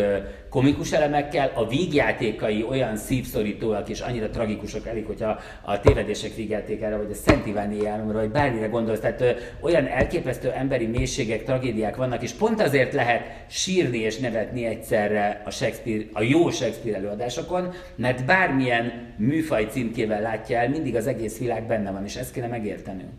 [0.50, 7.12] komikus elemekkel, a vígjátékai olyan szívszorítóak és annyira tragikusak elég, hogyha a tévedések vígjátékára, vagy
[7.12, 9.24] a Szent Iváni álomra, vagy bármire gondolsz, tehát
[9.62, 15.50] olyan elképesztő emberi mélységek, tragédiák vannak, és pont azért lehet sírni és nevetni egyszerre a,
[15.50, 21.68] Shakespeare, a jó Shakespeare előadásokon, mert bármilyen műfaj címkével látja el, mindig az egész világ
[21.68, 23.12] benne van, és ezt kéne megértenünk.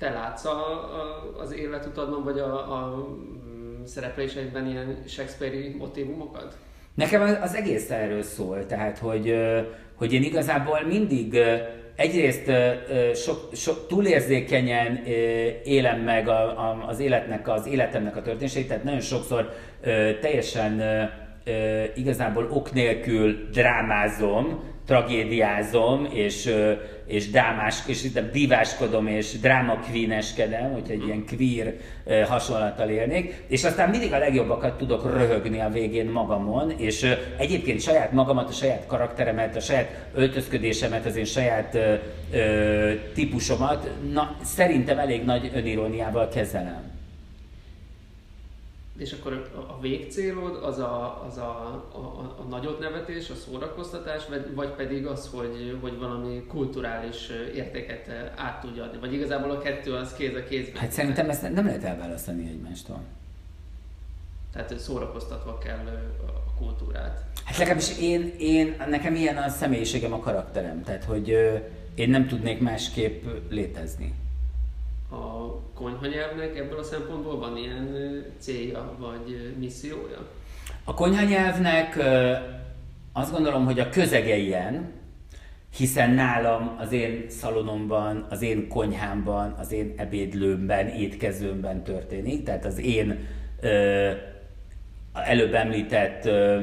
[0.00, 3.06] Te látsz a, a, az életutadban, vagy a, a
[3.84, 6.56] szerepléseidben ilyen Shakespeare-i motivumokat?
[6.94, 9.34] Nekem az egész erről szól, tehát hogy,
[9.94, 11.38] hogy én igazából mindig
[11.96, 12.50] egyrészt
[13.14, 15.04] sok, sok túlérzékenyen
[15.64, 19.52] élem meg a, a, az életnek, az életemnek a történéseit, tehát nagyon sokszor
[20.20, 20.82] teljesen
[21.94, 26.54] igazából ok nélkül drámázom, tragédiázom, és,
[27.06, 31.74] és dámás, és diváskodom, és dráma queeneskedem, hogy egy ilyen queer
[32.28, 38.12] hasonlattal élnék, és aztán mindig a legjobbakat tudok röhögni a végén magamon, és egyébként saját
[38.12, 41.78] magamat, a saját karakteremet, a saját öltözködésemet, az én saját
[42.32, 46.99] ö, típusomat, na, szerintem elég nagy öniróniával kezelem.
[49.00, 51.50] És akkor a végcélod az a, az a,
[51.92, 51.98] a,
[52.38, 58.60] a nagyot nevetés, a szórakoztatás, vagy, vagy pedig az, hogy, hogy valami kulturális értéket át
[58.60, 58.98] tudja adni?
[58.98, 60.80] Vagy igazából a kettő az kéz a kézben?
[60.80, 63.00] Hát szerintem ezt nem lehet elválasztani egymástól.
[64.52, 65.86] Tehát szórakoztatva kell
[66.26, 67.24] a kultúrát.
[67.44, 71.28] Hát legalábbis én, én, nekem ilyen a személyiségem, a karakterem, tehát hogy
[71.94, 74.14] én nem tudnék másképp létezni
[75.10, 77.96] a konyhanyelvnek ebből a szempontból van ilyen
[78.38, 80.26] célja vagy missziója?
[80.84, 81.98] A konyhanyelvnek
[83.12, 84.92] azt gondolom, hogy a közege ilyen,
[85.76, 92.78] hiszen nálam, az én szalonomban, az én konyhámban, az én ebédlőmben, étkezőmben történik, tehát az
[92.78, 93.26] én
[93.60, 94.10] ö,
[95.12, 96.60] előbb említett ö,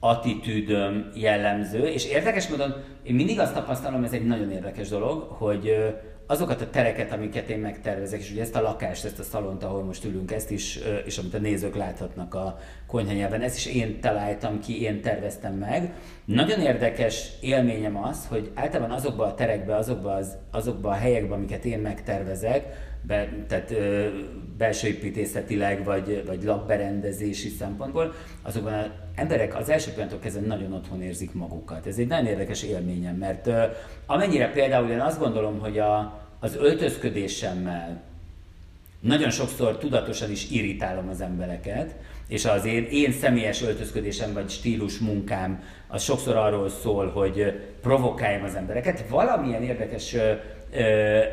[0.00, 5.68] attitűdöm jellemző, és érdekes módon én mindig azt tapasztalom, ez egy nagyon érdekes dolog, hogy
[5.68, 5.88] ö,
[6.26, 9.82] azokat a tereket, amiket én megtervezek, és ugye ezt a lakást, ezt a szalont, ahol
[9.82, 14.60] most ülünk, ezt is, és amit a nézők láthatnak a konyhanyelven, ezt is én találtam
[14.60, 15.92] ki, én terveztem meg.
[16.24, 21.64] Nagyon érdekes élményem az, hogy általában azokban a terekben, azokban, az, azokban a helyekben, amiket
[21.64, 24.08] én megtervezek, be, tehát ö,
[24.58, 31.02] belső építészetileg, vagy, vagy lakberendezési szempontból, azokban az emberek az első pillanatok kezdve nagyon otthon
[31.02, 31.86] érzik magukat.
[31.86, 33.62] Ez egy nagyon érdekes élményem, mert ö,
[34.06, 38.02] amennyire például én azt gondolom, hogy a, az öltözködésemmel
[39.00, 41.94] nagyon sokszor tudatosan is irritálom az embereket,
[42.28, 48.44] és az én, én személyes öltözködésem vagy stílus munkám az sokszor arról szól, hogy provokáljam
[48.44, 49.08] az embereket.
[49.08, 50.16] Valamilyen érdekes
[50.74, 50.80] ö,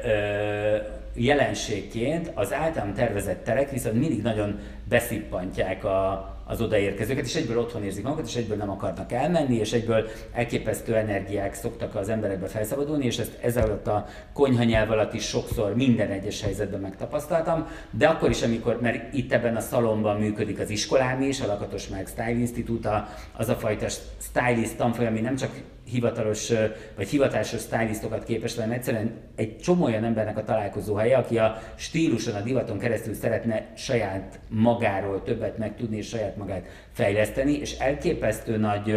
[0.04, 0.78] ö,
[1.14, 7.84] jelenségként az általam tervezett terek viszont mindig nagyon beszippantják a, az odaérkezőket, és egyből otthon
[7.84, 13.06] érzik magukat, és egyből nem akarnak elmenni, és egyből elképesztő energiák szoktak az emberekbe felszabadulni,
[13.06, 18.30] és ezt ez alatt a konyhanyelv alatt is sokszor minden egyes helyzetben megtapasztaltam, de akkor
[18.30, 22.30] is, amikor, mert itt ebben a szalomban működik az iskolám is, a Lakatos Márk Style
[22.30, 23.88] Institute, az a fajta
[24.20, 25.52] stylist tanfolyam, ami nem csak
[25.92, 26.52] hivatalos
[26.96, 31.62] vagy hivatásos stylistokat képes, hanem egyszerűen egy csomó olyan embernek a találkozó helye, aki a
[31.76, 38.58] stíluson, a divaton keresztül szeretne saját magáról többet megtudni és saját magát fejleszteni, és elképesztő
[38.58, 38.96] nagy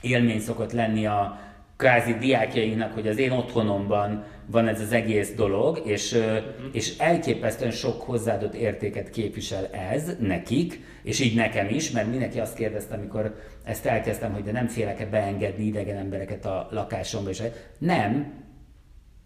[0.00, 1.38] élmény szokott lenni a
[1.80, 6.38] kvázi diákjainknak, hogy az én otthonomban van ez az egész dolog, és, uh-huh.
[6.72, 12.54] és elképesztően sok hozzáadott értéket képvisel ez nekik, és így nekem is, mert mindenki azt
[12.54, 17.42] kérdezte, amikor ezt elkezdtem, hogy de nem félek-e beengedni idegen embereket a lakásomba, és
[17.78, 18.32] nem,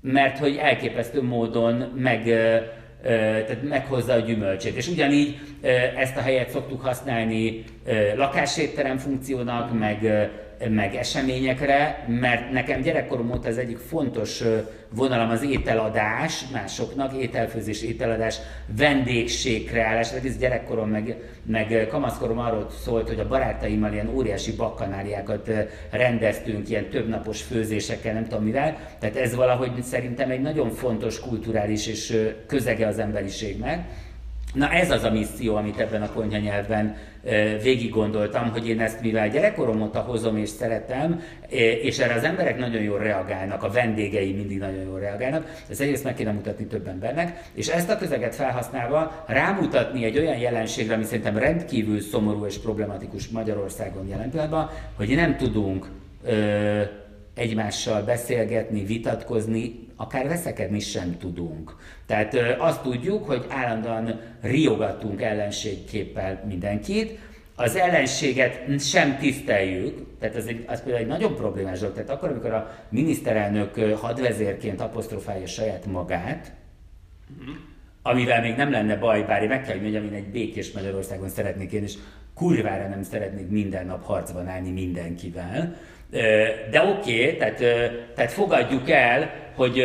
[0.00, 2.24] mert hogy elképesztő módon meg,
[3.02, 4.76] tehát meghozza a gyümölcsét.
[4.76, 5.38] És ugyanígy
[5.96, 7.64] ezt a helyet szoktuk használni
[8.16, 10.30] lakásétterem funkciónak, meg
[10.68, 14.42] meg eseményekre, mert nekem gyerekkorom óta ez egyik fontos
[14.90, 18.36] vonalam az ételadás másoknak, ételfőzés, ételadás,
[18.76, 21.16] vendégségkreálás, egész gyerekkorom meg,
[21.46, 25.50] meg kamaszkorom arról szólt, hogy a barátaimmal ilyen óriási bakkanáliákat
[25.90, 31.86] rendeztünk, ilyen többnapos főzésekkel, nem tudom mivel, tehát ez valahogy szerintem egy nagyon fontos kulturális
[31.86, 33.88] és közege az emberiségnek.
[34.54, 36.96] Na ez az a misszió, amit ebben a konyhanyelvben
[37.62, 41.22] végig gondoltam, hogy én ezt mivel gyerekkorom óta hozom és szeretem,
[41.82, 46.04] és erre az emberek nagyon jól reagálnak, a vendégei mindig nagyon jól reagálnak, ezt egyrészt
[46.04, 51.04] meg kéne mutatni több embernek, és ezt a közeget felhasználva rámutatni egy olyan jelenségre, ami
[51.04, 55.88] szerintem rendkívül szomorú és problematikus Magyarországon jelen pillanatban, hogy nem tudunk
[56.24, 56.80] ö,
[57.34, 61.76] egymással beszélgetni, vitatkozni, akár veszekedni sem tudunk.
[62.06, 67.18] Tehát azt tudjuk, hogy állandóan riogatunk ellenségképpel mindenkit,
[67.56, 71.94] az ellenséget sem tiszteljük, tehát ez, egy, az például egy nagyon problémás dolog.
[71.94, 76.52] Tehát akkor, amikor a miniszterelnök hadvezérként apostrofálja saját magát,
[78.02, 81.28] amivel még nem lenne baj, bár én meg kell, hogy mondjam, én egy békés Magyarországon
[81.28, 81.94] szeretnék én, és
[82.34, 85.76] kurvára nem szeretnék minden nap harcban állni mindenkivel.
[86.70, 87.58] De oké, okay, tehát,
[88.14, 89.82] tehát fogadjuk el, hogy,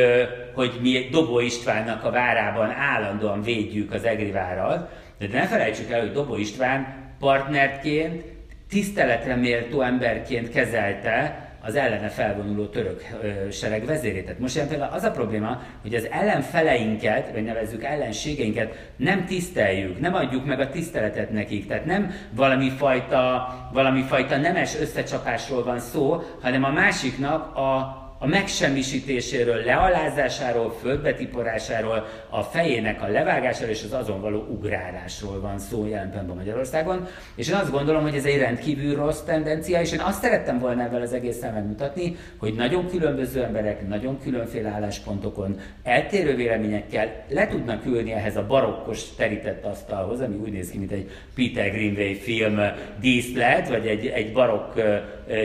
[0.53, 5.99] hogy mi Dobó Istvánnak a várában állandóan védjük az Egri várat, de ne felejtsük el,
[5.99, 6.87] hogy Dobó István
[7.19, 8.23] partnerként,
[8.69, 13.03] tiszteletre méltó emberként kezelte az ellene felvonuló török
[13.51, 14.23] sereg vezérét.
[14.23, 20.13] Tehát most például az a probléma, hogy az ellenfeleinket, vagy nevezzük ellenségeinket nem tiszteljük, nem
[20.13, 21.67] adjuk meg a tiszteletet nekik.
[21.67, 28.27] Tehát nem valami fajta, valami fajta nemes összecsapásról van szó, hanem a másiknak a a
[28.27, 36.09] megsemmisítéséről, lealázásáról, földbetiporásáról, a fejének a levágásáról és az azon való ugrálásról van szó jelen
[36.09, 37.07] pillanatban Magyarországon.
[37.35, 40.83] És én azt gondolom, hogy ez egy rendkívül rossz tendencia, és én azt szerettem volna
[40.83, 47.85] ebben az egészen megmutatni, hogy nagyon különböző emberek, nagyon különféle álláspontokon, eltérő véleményekkel le tudnak
[47.85, 52.59] ülni ehhez a barokkos terített asztalhoz, ami úgy néz ki, mint egy Peter Greenway film
[53.01, 54.79] díszlet, vagy egy, egy barokk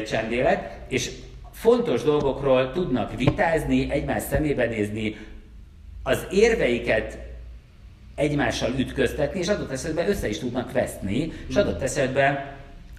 [0.07, 1.11] csendélet, és
[1.65, 5.17] fontos dolgokról tudnak vitázni, egymás szemébe nézni,
[6.03, 7.19] az érveiket
[8.15, 12.39] egymással ütköztetni, és adott esetben össze is tudnak veszni, és adott esetben,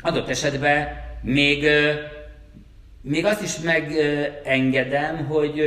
[0.01, 0.88] adott esetben
[1.21, 1.67] még,
[3.01, 5.62] még azt is megengedem, hogy,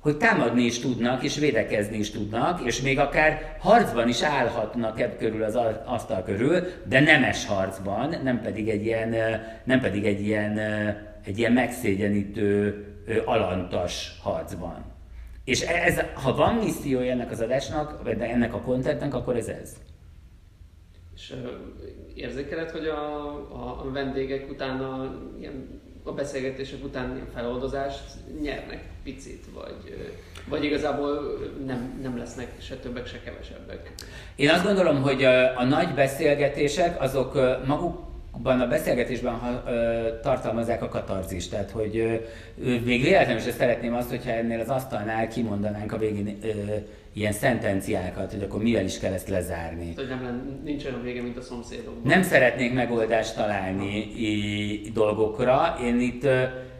[0.00, 5.18] hogy támadni is tudnak, és védekezni is tudnak, és még akár harcban is állhatnak ebb
[5.18, 9.14] körül az asztal körül, de nemes harcban, nem pedig egy ilyen,
[9.64, 10.58] nem pedig egy ilyen
[11.26, 12.84] egy ilyen megszégyenítő,
[13.24, 14.84] alantas harcban.
[15.44, 19.76] És ez, ha van missziója ennek az adásnak, vagy ennek a kontentnek, akkor ez ez.
[21.14, 21.34] És
[22.14, 28.02] érzékeled, hogy a, a, a vendégek utána, ilyen, a beszélgetések után ilyen feloldozást
[28.42, 30.10] nyernek picit, vagy,
[30.48, 33.92] vagy igazából nem, nem lesznek se többek, se kevesebbek?
[34.36, 37.34] Én azt gondolom, hogy a, a nagy beszélgetések azok
[37.66, 42.14] maguk abban a beszélgetésben ha, ö, tartalmazzák a katarzist, tehát hogy ö,
[42.84, 46.48] még véletlenül is szeretném azt, hogyha ennél az asztalnál kimondanánk a végén ö,
[47.12, 49.92] ilyen szentenciákat, hogy akkor mivel is kell ezt lezárni.
[49.94, 52.02] Hogy nem nincs olyan vége, mint a szomszédokban.
[52.04, 55.78] Nem szeretnék megoldást találni i, dolgokra.
[55.84, 56.26] Én itt,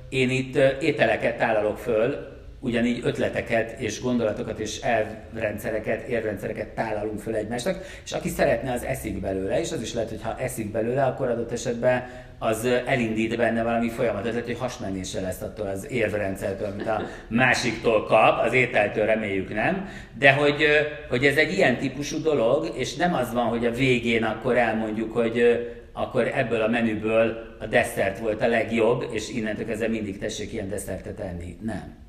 [0.09, 2.36] én itt ételeket tálalok föl,
[2.66, 9.20] ugyanígy ötleteket és gondolatokat és elrendszereket, érrendszereket tálalunk föl egymásnak, és aki szeretne, az eszik
[9.20, 13.62] belőle, és az is lehet, hogy ha eszik belőle, akkor adott esetben az elindít benne
[13.62, 19.07] valami folyamatot, tehát hogy hasmenése lesz attól az érvrendszertől, amit a másiktól kap, az ételtől
[19.07, 20.64] reméljük nem, de hogy,
[21.09, 25.12] hogy ez egy ilyen típusú dolog, és nem az van, hogy a végén akkor elmondjuk,
[25.12, 30.52] hogy akkor ebből a menüből a desszert volt a legjobb, és innentől kezdve mindig tessék
[30.52, 31.57] ilyen desszertet enni.
[31.62, 32.06] Nem.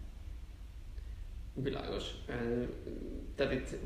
[1.63, 2.03] Világos.
[3.35, 3.77] Tehát itt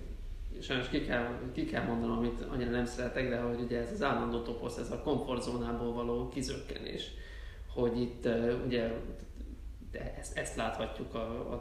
[0.62, 4.04] sajnos ki kell, ki kell mondanom, amit annyira nem szeretek, de hogy ugye ez az
[4.04, 7.12] állandó toposz, ez a komfortzónából való kizökkenés,
[7.74, 8.28] hogy itt
[8.66, 8.92] ugye
[9.92, 11.16] de ezt, ezt láthatjuk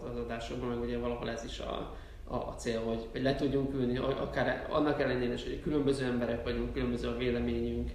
[0.04, 3.74] az adásokban, meg ugye valahol ez is a, a, a cél, hogy, hogy le tudjunk
[3.74, 7.90] ülni, akár annak ellenére is, hogy különböző emberek vagyunk, különböző a véleményünk,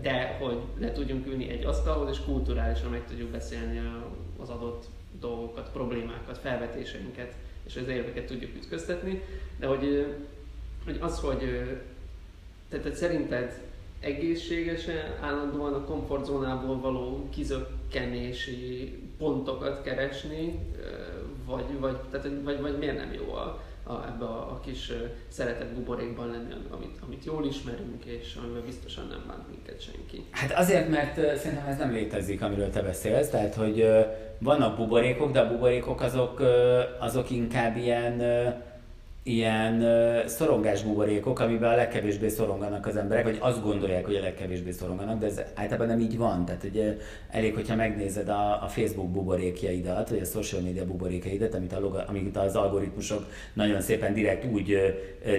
[0.00, 3.80] de hogy le tudjunk ülni egy asztalhoz, és kulturálisan meg tudjuk beszélni
[4.38, 4.86] az adott
[5.22, 7.34] dolgokat, problémákat, felvetéseinket,
[7.66, 9.22] és az érveket tudjuk ütköztetni,
[9.58, 10.06] de hogy,
[10.84, 11.62] hogy az, hogy
[12.68, 13.60] tehát szerinted
[14.00, 20.58] egészségesen állandóan a komfortzónából való kizökkenési pontokat keresni,
[21.44, 24.92] vagy, vagy, tehát, vagy, vagy miért nem jó a, a, ebbe a, a kis
[25.28, 30.26] szeretett buborékban lenni, amit, amit jól ismerünk, és amiben biztosan nem bánt minket senki.
[30.30, 33.88] Hát azért, mert szerintem ez nem létezik, amiről te beszélsz, tehát hogy
[34.38, 36.42] vannak buborékok, de a buborékok azok,
[37.00, 38.22] azok inkább ilyen
[39.24, 39.84] ilyen
[40.26, 45.18] szorongás buborékok, amiben a legkevésbé szoronganak az emberek, vagy azt gondolják, hogy a legkevésbé szoronganak,
[45.18, 46.44] de ez általában nem így van.
[46.44, 46.96] Tehát ugye
[47.30, 52.04] elég, hogyha megnézed a, a Facebook buborékjaidat, vagy a social media buborékjaidat, amit, a loga,
[52.08, 54.76] amit az algoritmusok nagyon szépen direkt úgy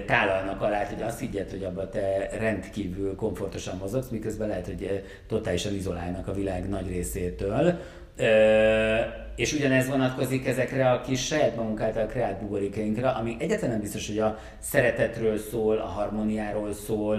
[0.06, 5.74] tálalnak alá, hogy azt higgyed, hogy abban te rendkívül komfortosan mozogsz, miközben lehet, hogy totálisan
[5.74, 7.78] izolálnak a világ nagy részétől
[9.36, 14.06] és ugyanez vonatkozik ezekre a kis saját magunk által kreált buborékainkra, ami egyáltalán nem biztos,
[14.06, 17.18] hogy a szeretetről szól, a harmóniáról szól,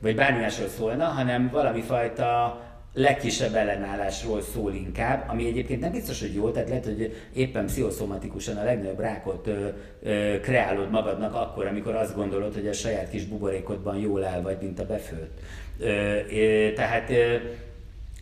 [0.00, 2.58] vagy bármi másról szólna, hanem valami fajta
[2.94, 8.56] legkisebb ellenállásról szól inkább, ami egyébként nem biztos, hogy jó, tehát lehet, hogy éppen pszichoszomatikusan
[8.56, 9.68] a legnagyobb rákot ö,
[10.02, 14.56] ö, kreálod magadnak akkor, amikor azt gondolod, hogy a saját kis buborékodban jól áll vagy,
[14.60, 15.38] mint a befőtt.
[15.78, 17.36] Ö, ö, tehát ö,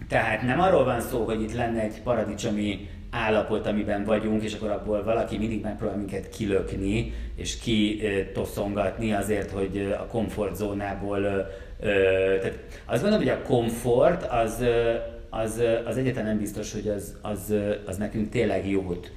[0.08, 4.70] tehát nem arról van szó, hogy itt lenne egy paradicsomi állapot, amiben vagyunk, és akkor
[4.70, 11.20] abból valaki mindig megpróbál minket kilökni, és kitoszongatni azért, hogy a komfortzónából,
[12.40, 14.64] tehát azt gondolom, hogy a komfort az,
[15.30, 17.55] az, az egyetlen nem biztos, hogy az, az,
[17.86, 19.12] az nekünk tényleg jót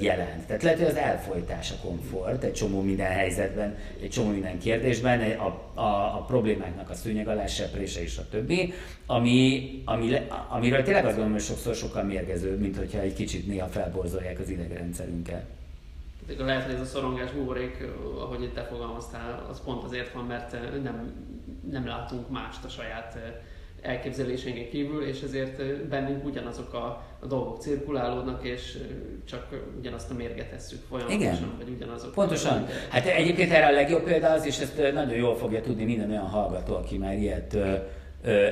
[0.00, 0.46] jelent.
[0.46, 5.38] Tehát lehet, hogy az elfolytás a komfort egy csomó minden helyzetben, egy csomó minden kérdésben,
[5.38, 8.72] a, a, a problémáknak a szőnyeg alá seprése és a többi,
[9.06, 10.16] ami, ami,
[10.48, 14.48] amiről tényleg azt gondolom, hogy sokszor sokkal mérgezőbb, mint hogyha egy kicsit néha felborzolják az
[14.48, 15.44] idegrendszerünket.
[16.38, 17.86] Lehet, hogy ez a szorongás buborék,
[18.18, 20.52] ahogy te fogalmaztál, az pont azért van, mert
[20.82, 21.12] nem,
[21.70, 23.18] nem látunk mást a saját
[23.84, 28.78] elképzelésénken kívül, és ezért bennünk ugyanazok a, a dolgok cirkulálódnak, és
[29.24, 31.52] csak ugyanazt a mérget tesszük folyamatosan, Igen.
[31.58, 32.12] vagy ugyanazok.
[32.12, 32.66] Pontosan.
[32.88, 36.28] Hát egyébként erre a legjobb példa az, és ezt nagyon jól fogja tudni minden olyan
[36.28, 37.56] hallgató, aki már ilyet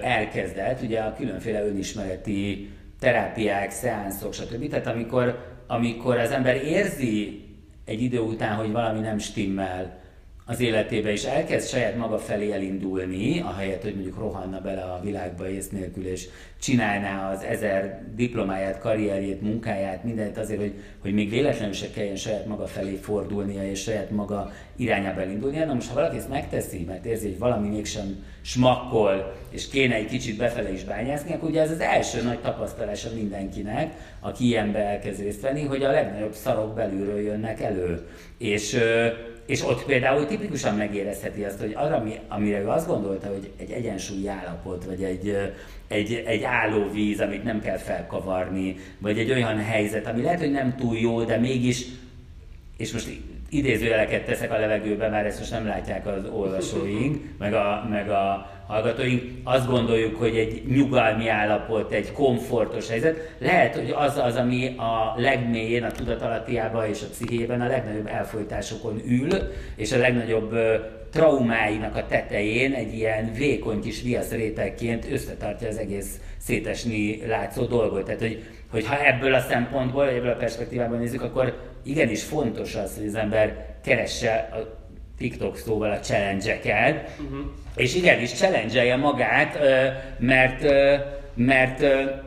[0.02, 2.70] elkezdett, ugye a különféle önismereti
[3.00, 4.68] terápiák, szeánszok, stb.
[4.68, 7.44] Tehát amikor, amikor az ember érzi
[7.84, 10.00] egy idő után, hogy valami nem stimmel,
[10.46, 15.48] az életébe, és elkezd saját maga felé elindulni, ahelyett, hogy mondjuk rohanna bele a világba
[15.48, 16.28] ész nélkül, és
[16.60, 22.46] csinálná az ezer diplomáját, karrierjét, munkáját, mindent azért, hogy, hogy még véletlenül se kelljen saját
[22.46, 25.64] maga felé fordulnia, és saját maga irányába elindulnia.
[25.64, 30.08] Na most, ha valaki ezt megteszi, mert érzi, hogy valami mégsem smakkol, és kéne egy
[30.08, 35.20] kicsit befele is bányászni, akkor ugye ez az első nagy tapasztalása mindenkinek, aki ilyenbe elkezd
[35.20, 38.06] részt venni, hogy a legnagyobb szarok belülről jönnek elő.
[38.38, 38.78] És
[39.46, 44.28] és ott például tipikusan megérezheti azt, hogy arra, amire ő azt gondolta, hogy egy egyensúlyi
[44.28, 45.36] állapot, vagy egy,
[45.88, 50.76] egy, egy állóvíz, amit nem kell felkavarni, vagy egy olyan helyzet, ami lehet, hogy nem
[50.76, 51.84] túl jó, de mégis,
[52.76, 53.08] és most
[53.52, 58.50] idézőjeleket teszek a levegőbe, mert ezt most nem látják az olvasóink, meg a, meg a
[58.66, 64.74] hallgatóink, azt gondoljuk, hogy egy nyugalmi állapot, egy komfortos helyzet, lehet, hogy az az, ami
[64.76, 69.30] a legmélyén, a tudatalattiában és a pszichében a legnagyobb elfolytásokon ül,
[69.76, 70.54] és a legnagyobb
[71.10, 78.04] traumáinak a tetején egy ilyen vékony kis viaszrétegként összetartja az egész szétesni látszó dolgot.
[78.04, 78.20] Tehát,
[78.70, 83.14] hogy, ha ebből a szempontból, ebből a perspektívában nézzük, akkor igenis fontos az, hogy az
[83.14, 84.80] ember keresse a
[85.18, 87.38] TikTok szóval a challenge-eket, uh-huh.
[87.76, 89.58] és igenis challenge magát,
[90.18, 90.64] mert
[91.34, 91.78] mert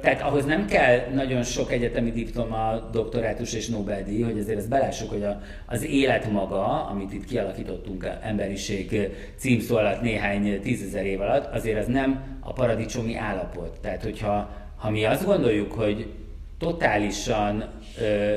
[0.01, 5.09] tehát ahhoz nem kell nagyon sok egyetemi diploma, doktorátus és Nobel-díj, hogy azért ezt belássuk,
[5.09, 11.53] hogy a, az élet maga, amit itt kialakítottunk emberiség címszó alatt néhány tízezer év alatt,
[11.53, 13.79] azért ez nem a paradicsomi állapot.
[13.81, 16.11] Tehát hogyha ha mi azt gondoljuk, hogy
[16.59, 17.69] totálisan
[18.01, 18.33] ö,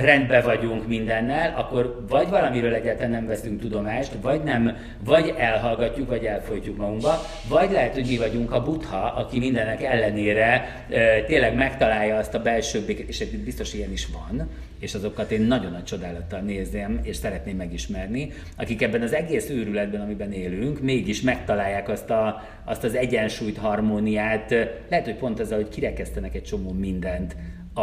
[0.00, 6.24] rendben vagyunk mindennel, akkor vagy valamiről egyáltalán nem veszünk tudomást, vagy nem, vagy elhallgatjuk, vagy
[6.24, 12.16] elfolytjuk magunkba, vagy lehet, hogy mi vagyunk a butha, aki mindenek ellenére e, tényleg megtalálja
[12.16, 16.40] azt a belső békét, és biztos ilyen is van, és azokat én nagyon nagy csodálattal
[16.40, 22.42] nézem, és szeretném megismerni, akik ebben az egész őrületben, amiben élünk, mégis megtalálják azt, a,
[22.64, 24.50] azt az egyensúlyt, harmóniát,
[24.88, 27.36] lehet, hogy pont az, hogy kirekesztenek egy csomó mindent
[27.74, 27.82] a,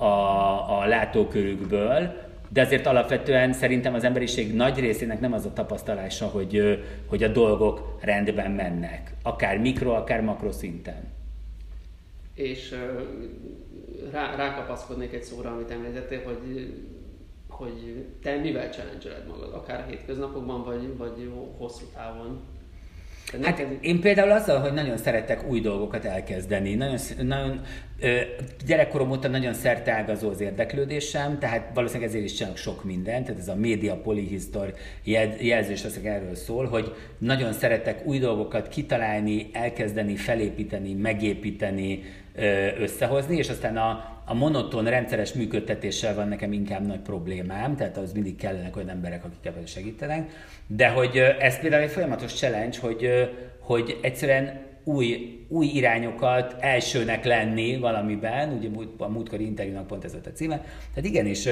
[0.00, 6.26] a, a látókörükből, de azért alapvetően szerintem az emberiség nagy részének nem az a tapasztalása,
[6.26, 11.08] hogy, hogy a dolgok rendben mennek, akár mikro, akár makro szinten.
[12.34, 12.74] És
[14.12, 16.72] rá, rákapaszkodnék egy szóra, amit említettél, hogy
[17.60, 22.40] hogy te mivel challenge magad, akár a hétköznapokban, vagy, vagy hosszú távon.
[23.42, 27.60] Hát én például azzal, hogy nagyon szeretek új dolgokat elkezdeni, nagyon, nagyon
[28.66, 33.48] gyerekkorom óta nagyon szerteágazó az érdeklődésem, tehát valószínűleg ezért is csinálok sok mindent, tehát ez
[33.48, 34.74] a média polihisztor
[35.38, 42.02] jelzés az erről szól, hogy nagyon szeretek új dolgokat kitalálni, elkezdeni, felépíteni, megépíteni,
[42.78, 48.12] összehozni, és aztán a, a monoton, rendszeres működtetéssel van nekem inkább nagy problémám, tehát az
[48.12, 50.30] mindig kellenek olyan emberek, akik ebben segítenek.
[50.66, 53.08] De hogy ez például egy folyamatos challenge, hogy,
[53.58, 58.68] hogy egyszerűen új, új irányokat elsőnek lenni valamiben, ugye
[58.98, 60.56] a múltkori interjúnak pont ez volt a címe.
[60.94, 61.46] Tehát igenis,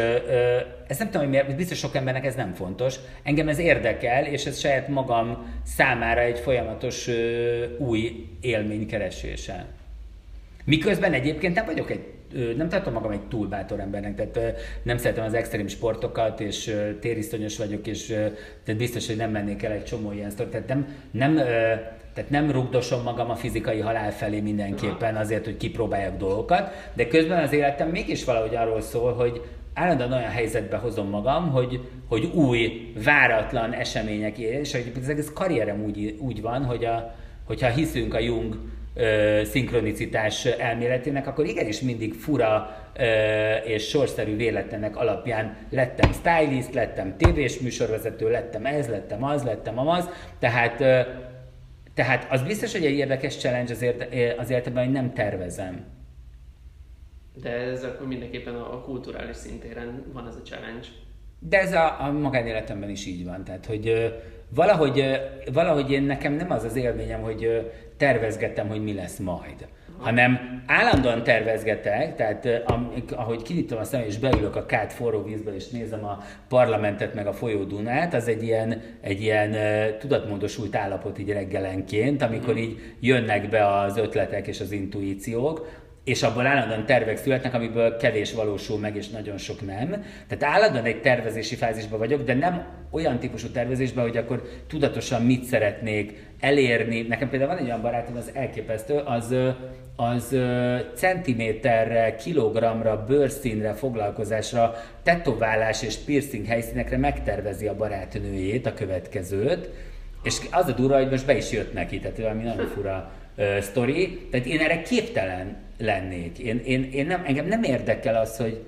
[0.86, 2.96] ez nem tudom, hogy miért, biztos sok embernek ez nem fontos.
[3.22, 7.08] Engem ez érdekel, és ez saját magam számára egy folyamatos
[7.78, 9.66] új élmény keresése.
[10.64, 12.16] Miközben egyébként nem vagyok egy
[12.56, 17.58] nem tartom magam egy túl bátor embernek, tehát nem szeretem az extrém sportokat, és térisztonyos
[17.58, 18.06] vagyok, és
[18.64, 20.46] tehát biztos, hogy nem mennék el egy csomó ilyen sztor.
[20.46, 21.34] Tehát nem, nem,
[22.14, 27.42] tehát nem rugdosom magam a fizikai halál felé mindenképpen azért, hogy kipróbáljak dolgokat, de közben
[27.42, 29.42] az életem mégis valahogy arról szól, hogy
[29.74, 36.16] állandóan olyan helyzetbe hozom magam, hogy, hogy új, váratlan események, és hogy egész karrierem úgy,
[36.18, 37.14] úgy van, hogy a,
[37.44, 38.58] hogyha hiszünk a Jung
[39.44, 42.76] szinkronicitás elméletének, akkor igenis mindig fura
[43.64, 50.08] és sorszerű véletlenek alapján lettem stylist, lettem tévés műsorvezető, lettem ez, lettem az, lettem amaz,
[50.38, 50.82] tehát
[51.98, 55.84] tehát az biztos, hogy egy érdekes challenge az, érde, az életemben, hogy nem tervezem.
[57.34, 60.86] De ez akkor mindenképpen a kulturális szintéren van ez a challenge.
[61.38, 63.44] De ez a, a magánéletemben is így van.
[63.44, 64.14] Tehát, hogy
[64.48, 65.04] valahogy,
[65.52, 69.66] valahogy én nekem nem az az élményem, hogy tervezgettem, hogy mi lesz majd
[69.98, 72.48] hanem állandóan tervezgetek, tehát
[73.16, 76.18] ahogy kinyitom a szemem és beülök a kát forró vízbe és nézem a
[76.48, 79.56] parlamentet meg a folyó Dunát, az egy ilyen, egy ilyen
[79.98, 82.62] tudatmódosult állapot így reggelenként, amikor mhm.
[82.62, 88.32] így jönnek be az ötletek és az intuíciók, és abból állandóan tervek születnek, amiből kevés
[88.32, 90.04] valósul meg, és nagyon sok nem.
[90.28, 95.44] Tehát állandóan egy tervezési fázisban vagyok, de nem olyan típusú tervezésben, hogy akkor tudatosan mit
[95.44, 97.00] szeretnék elérni.
[97.00, 99.34] Nekem például van egy olyan barátom, az elképesztő, az,
[99.96, 100.36] az
[100.94, 109.70] centiméterre, kilogramra, bőrszínre, foglalkozásra, tetoválás és piercing helyszínekre megtervezi a barátnőjét, a következőt,
[110.22, 113.58] és az a durva, hogy most be is jött neki, tehát valami nagyon fura uh,
[113.58, 114.26] sztori.
[114.30, 116.38] Tehát én erre képtelen lennék.
[116.38, 118.64] Én, én, én nem, engem nem érdekel az, hogy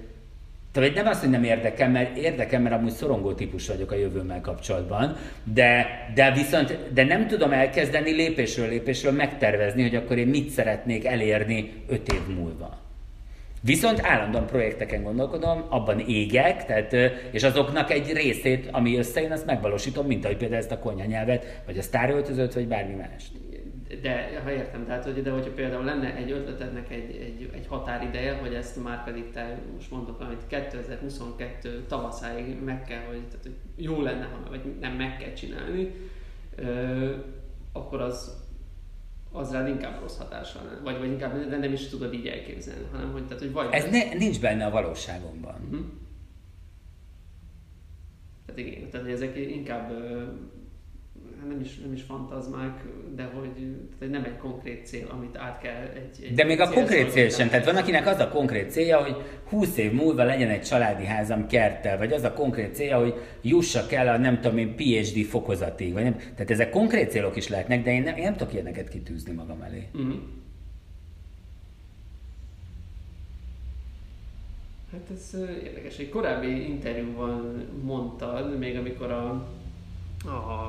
[0.73, 4.41] tehát nem azt, hogy nem érdekel, mert érdekel, mert amúgy szorongó típus vagyok a jövőmmel
[4.41, 10.49] kapcsolatban, de, de viszont de nem tudom elkezdeni lépésről lépésről megtervezni, hogy akkor én mit
[10.49, 12.79] szeretnék elérni öt év múlva.
[13.63, 16.97] Viszont állandóan projekteken gondolkodom, abban égek, tehát,
[17.31, 21.79] és azoknak egy részét, ami összejön, azt megvalósítom, mint ahogy például ezt a konyhanyelvet, vagy
[21.79, 23.29] a sztáröltözőt, vagy bármi mást
[24.03, 28.37] de ha értem, tehát hogy de hogyha például lenne egy ötletednek egy, egy, egy határideje,
[28.37, 33.85] hogy ezt már pedig te most mondok valamit 2022 tavaszáig meg kell, hogy, tehát, hogy
[33.85, 35.91] jó lenne, ha, vagy nem meg kell csinálni,
[36.57, 37.15] ö,
[37.73, 38.49] akkor az
[39.33, 40.81] az rád inkább rossz hatással lenne.
[40.81, 43.69] Vagy, vagy inkább de nem is tudod így elképzelni, hanem hogy, tehát, hogy vagy...
[43.71, 45.55] Ez ne, nincs benne a valóságomban.
[45.65, 45.87] Uh-huh.
[48.47, 49.93] Tehát igen, tehát ezek inkább
[51.49, 52.85] nem is, nem is fantazmák,
[53.17, 56.71] de hogy tehát nem egy konkrét cél, amit át kell egy, egy De még a
[56.71, 59.17] konkrét cél sem, tehát van akinek az a konkrét célja, hogy
[59.49, 63.93] 20 év múlva legyen egy családi házam kerttel, vagy az a konkrét célja, hogy jussak
[63.93, 66.17] el a nem tudom én PhD fokozatig, vagy nem.
[66.17, 69.63] Tehát ezek konkrét célok is lehetnek, de én nem, én nem tudok ilyeneket kitűzni magam
[69.63, 69.87] elé.
[69.95, 70.15] Uh-huh.
[74.93, 75.99] Hát ez érdekes.
[75.99, 79.31] Egy korábbi interjúban mondtad, még amikor a,
[80.25, 80.67] a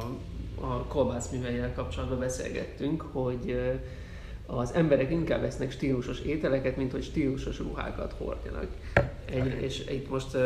[0.62, 3.60] a kolbászműveivel kapcsolatban beszélgettünk, hogy
[4.46, 8.68] az emberek inkább vesznek stílusos ételeket, mint hogy stílusos ruhákat hordjanak.
[9.26, 10.38] Egy, és itt most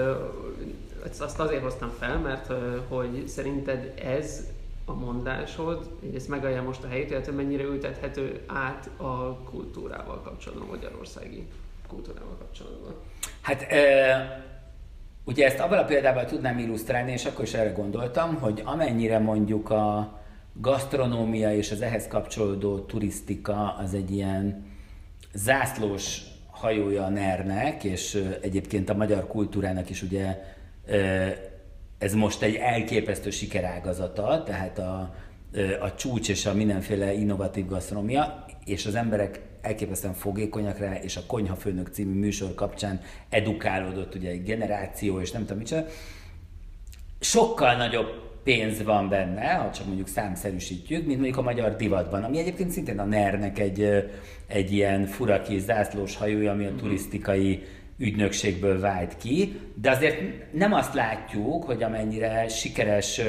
[1.20, 2.52] azt azért hoztam fel, mert
[2.88, 4.48] hogy szerinted ez
[4.86, 10.68] a mondásod, hogy ezt megállja most a helyét, illetve mennyire ültethető át a kultúrával kapcsolatban,
[10.68, 11.48] a magyarországi
[11.88, 12.94] kultúrával kapcsolatban?
[13.42, 13.66] Hát
[15.26, 19.70] Ugye ezt abban a példában tudnám illusztrálni, és akkor is erre gondoltam, hogy amennyire mondjuk
[19.70, 20.20] a
[20.54, 24.66] gasztronómia és az ehhez kapcsolódó turisztika az egy ilyen
[25.34, 30.38] zászlós hajója a NER-nek, és egyébként a magyar kultúrának is ugye
[31.98, 35.14] ez most egy elképesztő sikerágazata, tehát a,
[35.82, 41.26] a csúcs és a mindenféle innovatív gasztronómia, és az emberek elképesztően fogékonyak rá, és a
[41.28, 45.86] Konyhafőnök című műsor kapcsán edukálódott ugye egy generáció, és nem tudom micsoda.
[47.20, 52.38] Sokkal nagyobb pénz van benne, ha csak mondjuk számszerűsítjük, mint mondjuk a magyar divatban, ami
[52.38, 54.10] egyébként szintén a NER-nek egy,
[54.48, 56.78] egy ilyen fura kis zászlós hajója, ami a mhm.
[56.78, 57.64] turisztikai
[57.98, 60.22] ügynökségből vált ki, de azért
[60.54, 63.22] nem azt látjuk, hogy amennyire sikeres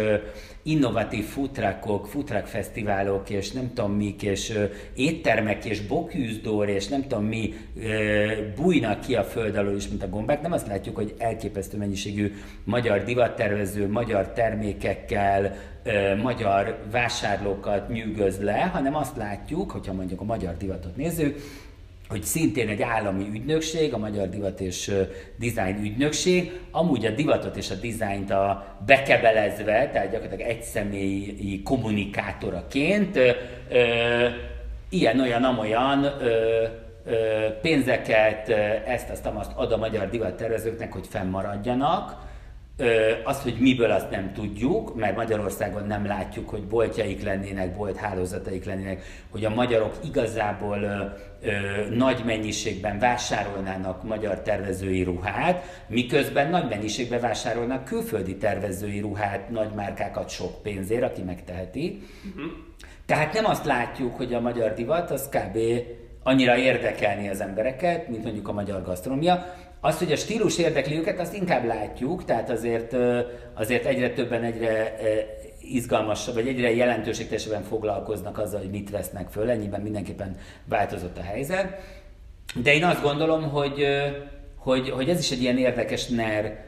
[0.62, 4.59] innovatív futrakok, futrak fesztiválok, és nem tudom mik, és
[4.95, 7.55] éttermek, és bokűzdor, és nem tudom mi
[8.57, 12.35] bújnak ki a föld alól is, mint a gombák, nem azt látjuk, hogy elképesztő mennyiségű
[12.64, 15.57] magyar divattervező, magyar termékekkel,
[16.23, 21.41] magyar vásárlókat nyűgöz le, hanem azt látjuk, hogyha mondjuk a magyar divatot nézzük,
[22.09, 24.93] hogy szintén egy állami ügynökség, a Magyar Divat és
[25.39, 33.19] Design Ügynökség, amúgy a divatot és a dizájnt a bekebelezve, tehát gyakorlatilag egy személyi kommunikátoraként
[34.89, 36.07] ilyen-olyan-amolyan
[37.63, 38.49] pénzeket,
[38.87, 42.26] ezt, azt, azt ad a magyar divattervezőknek, hogy fennmaradjanak,
[43.24, 48.64] azt, hogy miből azt nem tudjuk, mert Magyarországon nem látjuk, hogy boltjaik lennének, bolt hálózataik
[48.64, 51.05] lennének, hogy a magyarok igazából ö,
[51.43, 51.51] ö,
[51.95, 60.29] nagy mennyiségben vásárolnának magyar tervezői ruhát, miközben nagy mennyiségben vásárolnak külföldi tervezői ruhát, nagy márkákat
[60.29, 62.03] sok pénzért, aki megteheti.
[62.29, 62.53] Uh-huh.
[63.07, 65.59] Tehát nem azt látjuk, hogy a magyar divat az kb.
[66.22, 69.45] annyira érdekelni az embereket, mint mondjuk a magyar gasztronómia,
[69.87, 72.97] azt, hogy a stílus érdekli őket, azt inkább látjuk, tehát azért,
[73.55, 74.97] azért egyre többen egyre
[75.61, 81.80] izgalmasabb, vagy egyre jelentőségteljesebben foglalkoznak azzal, hogy mit vesznek föl, ennyiben mindenképpen változott a helyzet.
[82.62, 83.87] De én azt gondolom, hogy,
[84.57, 86.64] hogy, hogy ez is egy ilyen érdekes NER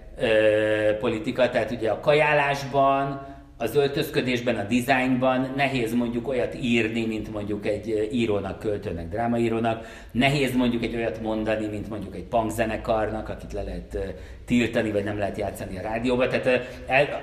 [1.00, 3.26] politika, tehát ugye a kajálásban,
[3.61, 9.86] az öltözködésben, a dizájnban nehéz mondjuk olyat írni, mint mondjuk egy írónak, költőnek, drámaírónak.
[10.11, 13.98] Nehéz mondjuk egy olyat mondani, mint mondjuk egy punkzenekarnak, akit le lehet
[14.46, 16.26] tiltani, vagy nem lehet játszani a rádióba.
[16.26, 16.66] Tehát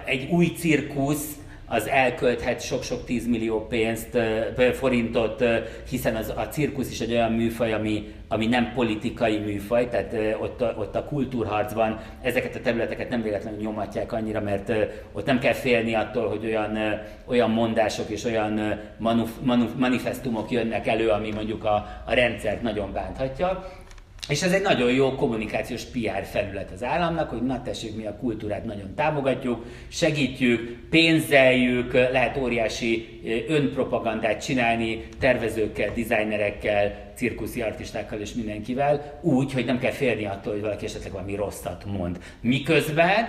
[0.05, 1.35] egy új cirkusz,
[1.67, 4.17] az elkölthet sok-sok tízmillió pénzt,
[4.73, 5.43] forintot,
[5.89, 10.61] hiszen az, a cirkusz is egy olyan műfaj, ami, ami nem politikai műfaj, tehát ott
[10.61, 14.71] a, ott a kultúrharcban ezeket a területeket nem véletlenül nyomatják annyira, mert
[15.11, 16.77] ott nem kell félni attól, hogy olyan,
[17.25, 21.75] olyan mondások és olyan manuf, manuf, manifestumok jönnek elő, ami mondjuk a,
[22.05, 23.63] a rendszert nagyon bánthatja.
[24.27, 28.17] És ez egy nagyon jó kommunikációs PR felület az államnak, hogy na tessék, mi a
[28.17, 39.19] kultúrát nagyon támogatjuk, segítjük, pénzeljük, lehet óriási önpropagandát csinálni tervezőkkel, dizájnerekkel, cirkuszi artistákkal és mindenkivel,
[39.21, 42.19] úgy, hogy nem kell félni attól, hogy valaki esetleg valami rosszat mond.
[42.41, 43.25] Miközben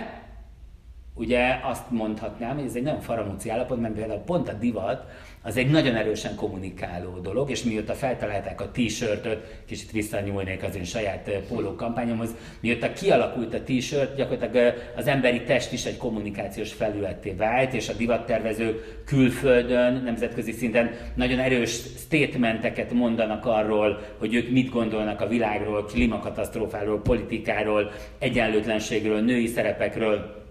[1.13, 5.05] ugye azt mondhatnám, hogy ez egy nagyon faramúci állapot, mert például pont a divat,
[5.47, 10.83] az egy nagyon erősen kommunikáló dolog, és mióta feltalálták a t-shirtöt, kicsit visszanyúlnék az én
[10.83, 17.31] saját póló kampányomhoz, mióta kialakult a t-shirt, gyakorlatilag az emberi test is egy kommunikációs felületté
[17.31, 24.69] vált, és a divattervezők külföldön, nemzetközi szinten nagyon erős statementeket mondanak arról, hogy ők mit
[24.69, 30.45] gondolnak a világról, klímakatasztrófáról, politikáról, egyenlőtlenségről, női szerepekről,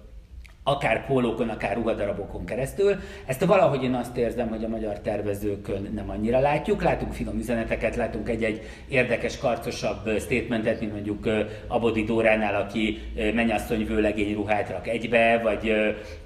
[0.68, 2.96] akár pólókon, akár ruhadarabokon keresztül.
[3.26, 6.82] Ezt valahogy én azt érzem, hogy a magyar tervezőkön nem annyira látjuk.
[6.82, 11.28] Látunk finom üzeneteket, látunk egy-egy érdekes, karcosabb statementet, mint mondjuk
[11.68, 12.98] Abodi Dóránál, aki
[13.34, 15.72] mennyasszony vőlegény ruhát rak egybe, vagy,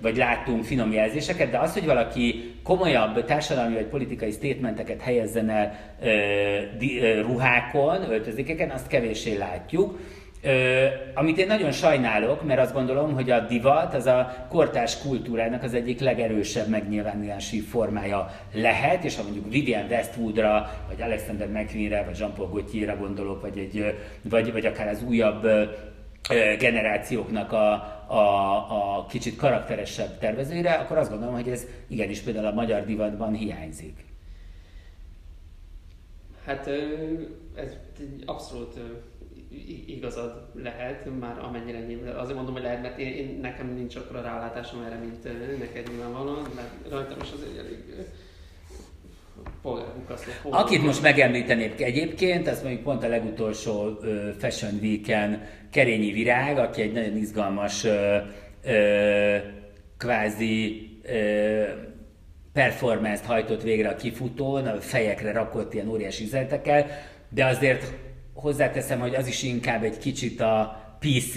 [0.01, 5.79] vagy látunk finom jelzéseket, de az, hogy valaki komolyabb társadalmi vagy politikai statementeket helyezzen el
[7.23, 9.99] ruhákon, öltözékeken, azt kevéssé látjuk.
[10.43, 15.63] Ö, amit én nagyon sajnálok, mert azt gondolom, hogy a divat az a kortárs kultúrának
[15.63, 22.19] az egyik legerősebb megnyilvánulási formája lehet, és ha mondjuk Vivian Westwoodra, vagy Alexander McQueenre, vagy
[22.19, 25.47] Jean-Paul Gaultierre gondolok, vagy, egy, vagy, vagy akár az újabb
[26.59, 27.73] generációknak a,
[28.07, 33.33] a, a kicsit karakteresebb tervezőire, akkor azt gondolom, hogy ez igenis például a magyar divatban
[33.33, 34.05] hiányzik.
[36.45, 36.71] Hát
[37.55, 37.77] ez
[38.27, 38.81] abszolút
[39.87, 42.17] igazad lehet, már amennyire nyilván.
[42.17, 46.47] Azért mondom, hogy lehet, mert én, én nekem nincs akkor rálátásom erre, mint neked nyilvánvalóan,
[46.55, 47.79] mert rajtam is azért elég
[50.51, 53.99] Akit most megemlítenék egyébként, az mondjuk pont a legutolsó
[54.39, 57.87] Fashion Week-en Kerényi Virág, aki egy nagyon izgalmas
[59.99, 60.89] kvázi
[62.53, 66.87] performance-t hajtott végre a kifutón, a fejekre rakott ilyen óriási üzenetekkel,
[67.29, 67.93] de azért
[68.41, 71.35] hozzáteszem, hogy az is inkább egy kicsit a PC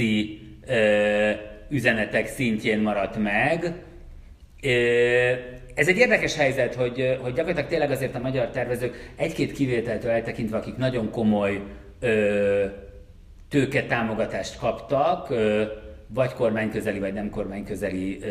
[0.68, 1.32] ö,
[1.70, 3.74] üzenetek szintjén maradt meg.
[4.62, 4.70] Ö,
[5.76, 10.58] ez egy érdekes helyzet, hogy, hogy gyakorlatilag tényleg azért a magyar tervezők egy-két kivételtől eltekintve,
[10.58, 11.62] akik nagyon komoly
[12.00, 12.66] ö,
[13.50, 15.64] tőke támogatást kaptak, ö,
[16.08, 18.28] vagy kormányközeli, vagy nem kormányközeli ö,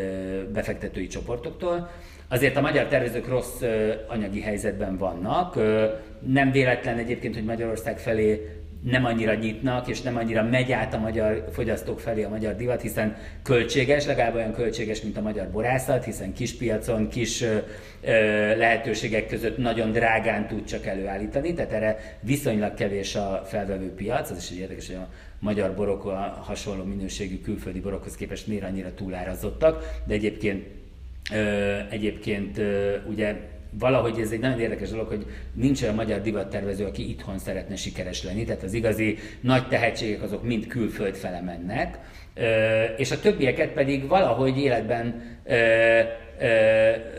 [0.52, 1.90] befektetői csoportoktól,
[2.28, 5.56] azért a magyar tervezők rossz ö, anyagi helyzetben vannak.
[5.56, 5.86] Ö,
[6.26, 10.98] nem véletlen egyébként, hogy Magyarország felé nem annyira nyitnak, és nem annyira megy át a
[10.98, 16.04] magyar fogyasztók felé a magyar divat, hiszen költséges, legalább olyan költséges, mint a magyar borászat,
[16.04, 17.56] hiszen kis piacon, kis ö,
[18.56, 24.38] lehetőségek között nagyon drágán tud csak előállítani, tehát erre viszonylag kevés a felvevő piac, az
[24.38, 25.08] is egy érdekes, hogy a
[25.38, 30.66] magyar borok a hasonló minőségű külföldi borokhoz képest miért annyira túlárazottak, de egyébként,
[31.32, 33.36] ö, egyébként ö, ugye
[33.78, 38.22] valahogy ez egy nagyon érdekes dolog, hogy nincs olyan magyar divattervező, aki itthon szeretne sikeres
[38.24, 41.98] lenni, tehát az igazi nagy tehetségek azok mind külföld fele mennek,
[42.96, 45.22] és a többieket pedig valahogy életben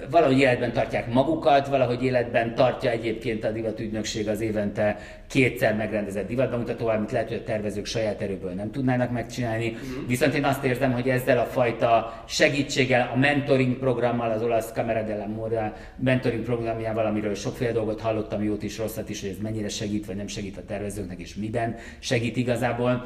[0.09, 4.97] valahogy életben tartják magukat, valahogy életben tartja egyébként a divatügynökség az évente
[5.29, 9.67] kétszer megrendezett divatbemutatóval, amit lehet, hogy a tervezők saját erőből nem tudnának megcsinálni.
[9.67, 10.07] Uh-huh.
[10.07, 15.03] Viszont én azt érzem, hogy ezzel a fajta segítséggel, a mentoring programmal, az olasz Camera
[15.03, 19.69] della Moda mentoring programjával, amiről sokféle dolgot hallottam, jót is, rosszat is, hogy ez mennyire
[19.69, 23.05] segít, vagy nem segít a tervezőknek, és miben segít igazából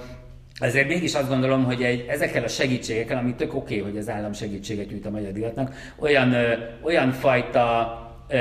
[0.59, 4.09] ezért mégis azt gondolom, hogy egy, ezekkel a segítségekkel, ami tök oké, okay, hogy az
[4.09, 8.37] állam segítséget nyújt a magyar divatnak, olyan, ö, olyan fajta ö,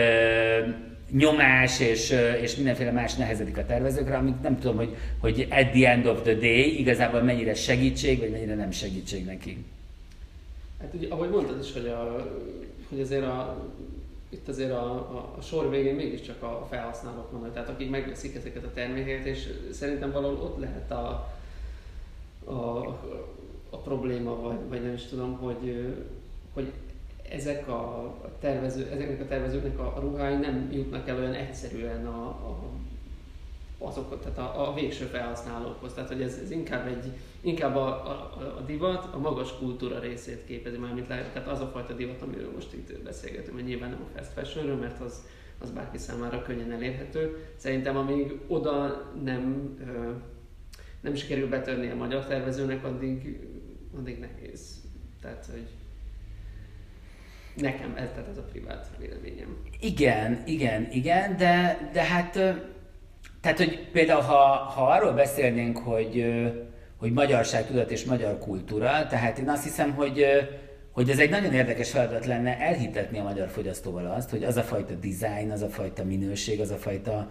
[1.10, 5.90] nyomás és, és mindenféle más nehezedik a tervezőkre, amit nem tudom, hogy, hogy at the
[5.90, 9.64] end of the day igazából mennyire segítség, vagy mennyire nem segítség neki.
[10.80, 12.26] Hát ugye, ahogy mondtad is, hogy, a,
[12.88, 13.66] hogy azért a
[14.28, 18.64] itt azért a, a, a sor végén mégiscsak a felhasználók vannak, tehát akik megveszik ezeket
[18.64, 21.35] a termékeket, és szerintem valahol ott lehet a,
[22.46, 22.86] a,
[23.70, 25.94] a probléma, vagy, vagy nem is tudom, hogy,
[26.52, 26.72] hogy
[27.30, 32.26] ezek a tervező, ezeknek a tervezőknek a, a ruhái nem jutnak el olyan egyszerűen a,
[32.26, 32.58] a
[33.78, 35.92] azok, tehát a, a végső felhasználókhoz.
[35.92, 40.44] Tehát, hogy ez, ez inkább, egy, inkább a, a, a divat a magas kultúra részét
[40.46, 44.00] képezi, mármint lehet, tehát az a fajta divat, amiről most itt beszélgetünk, hogy nyilván nem
[44.02, 45.26] a fast fashionről, mert az,
[45.58, 47.46] az bárki számára könnyen elérhető.
[47.56, 49.76] Szerintem amíg oda nem,
[51.00, 53.38] nem sikerül betörni a magyar tervezőnek, addig,
[53.98, 54.80] addig nehéz.
[55.20, 55.66] Tehát, hogy
[57.56, 59.56] nekem ez, tehát ez a privát véleményem.
[59.80, 62.38] Igen, igen, igen, de, de hát
[63.46, 66.24] tehát, hogy például ha, ha arról beszélnénk, hogy,
[66.96, 70.24] hogy magyarság tudat és magyar kultúra, tehát én azt hiszem, hogy,
[70.92, 74.62] hogy ez egy nagyon érdekes feladat lenne elhitetni a magyar fogyasztóval azt, hogy az a
[74.62, 77.30] fajta design, az a fajta minőség, az a fajta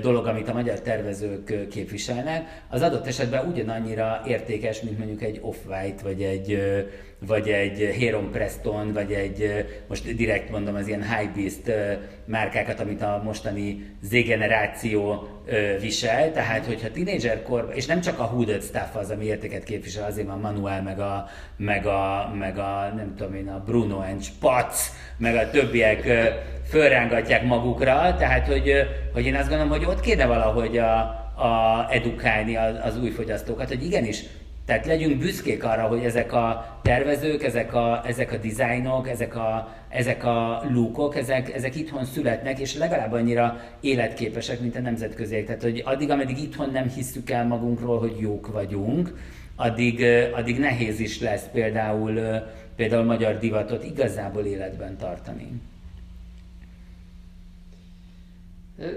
[0.00, 6.02] dolog, amit a magyar tervezők képviselnek, az adott esetben ugyanannyira értékes, mint mondjuk egy Off-White,
[6.02, 6.58] vagy egy,
[7.26, 11.72] vagy egy Heron Preston, vagy egy, most direkt mondom, az ilyen high beast
[12.24, 15.28] márkákat, amit a mostani Z-generáció
[15.80, 20.06] visel, tehát hogyha tínédzser korban, és nem csak a hooded stuff az, ami értéket képvisel,
[20.06, 24.22] azért van Manuel, meg a, meg a, meg a nem tudom én, a Bruno and
[24.22, 26.06] Spatz, meg a többiek
[26.70, 28.72] fölrángatják magukra, tehát hogy,
[29.12, 30.98] hogy én azt gondolom, hogy ott kéne valahogy a,
[31.34, 34.22] a edukálni az, az új fogyasztókat, hogy igenis,
[34.64, 39.68] tehát legyünk büszkék arra, hogy ezek a tervezők, ezek a, ezek a dizájnok, ezek a,
[39.88, 45.44] ezek a lúkok, ezek, ezek itthon születnek, és legalább annyira életképesek, mint a nemzetköziek.
[45.44, 49.14] Tehát, hogy addig, ameddig itthon nem hisszük el magunkról, hogy jók vagyunk,
[49.56, 52.20] addig, addig nehéz is lesz például,
[52.76, 55.60] például magyar divatot igazából életben tartani.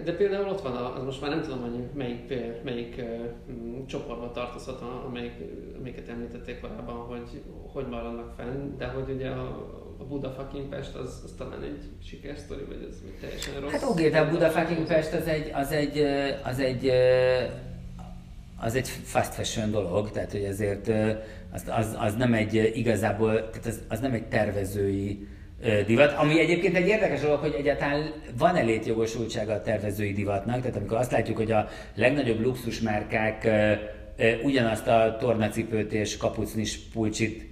[0.03, 4.81] De például ott van, az most már nem tudom, hogy melyik, melyik uh, csoportba tartozhat,
[5.07, 5.34] amelyik,
[5.79, 7.41] amelyiket említették korábban, hogy
[7.73, 9.47] hogy maradnak fenn, de hogy ugye a,
[9.99, 13.71] a Buda fucking Pest az, az talán egy sikersztori, vagy ez teljesen rossz.
[13.71, 15.97] Hát oké, de a Buda fucking Pest az egy, az egy,
[16.43, 16.91] az egy,
[18.57, 20.88] az egy fast fashion dolog, tehát hogy ezért
[21.51, 25.27] az, az, az nem egy igazából, tehát az, az nem egy tervezői
[25.86, 30.97] divat, ami egyébként egy érdekes dolog, hogy egyáltalán van-e létjogosultsága a tervezői divatnak, tehát amikor
[30.97, 33.47] azt látjuk, hogy a legnagyobb luxusmárkák
[34.43, 37.51] ugyanazt a tornacipőt és kapucnis pulcsit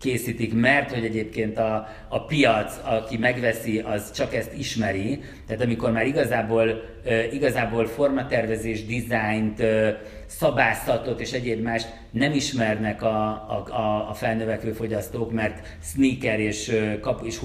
[0.00, 5.20] készítik, mert hogy egyébként a, a piac, aki megveszi, az csak ezt ismeri.
[5.46, 6.82] Tehát amikor már igazából,
[7.32, 9.62] igazából formatervezés, dizájnt,
[10.26, 13.26] szabászatot és egyéb mást nem ismernek a,
[13.68, 17.38] a, a felnövekvő fogyasztók, mert sneaker és, kap, és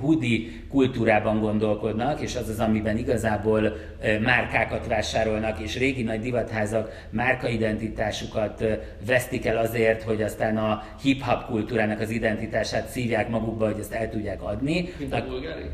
[0.00, 3.76] hoodie kultúrában gondolkodnak, és az az, amiben igazából
[4.20, 8.64] márkákat vásárolnak, és régi nagy divatházak márkaidentitásukat
[9.06, 14.10] vesztik el azért, hogy aztán a hip-hop kultúrának az identitását szívják magukba, hogy ezt el
[14.10, 14.88] tudják adni.
[14.98, 15.64] Mint a bulgári?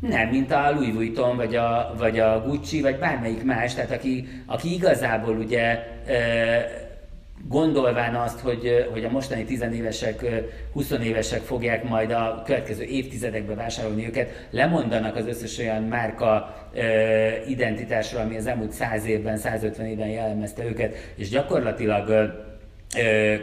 [0.00, 4.28] Nem, mint a Louis Vuitton, vagy a, vagy a Gucci, vagy bármelyik más, tehát aki,
[4.46, 5.78] aki igazából ugye
[7.48, 10.24] gondolván azt, hogy, hogy a mostani tizenévesek,
[10.72, 17.46] 20 évesek fogják majd a következő évtizedekben vásárolni őket, lemondanak az összes olyan márka e,
[17.46, 22.32] identitásról, ami az elmúlt 100 évben, 150 évben jellemezte őket, és gyakorlatilag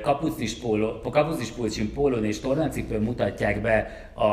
[0.01, 4.25] kapucnis, póló, kapucnis pulcsin pólón és tornacipőn mutatják be a,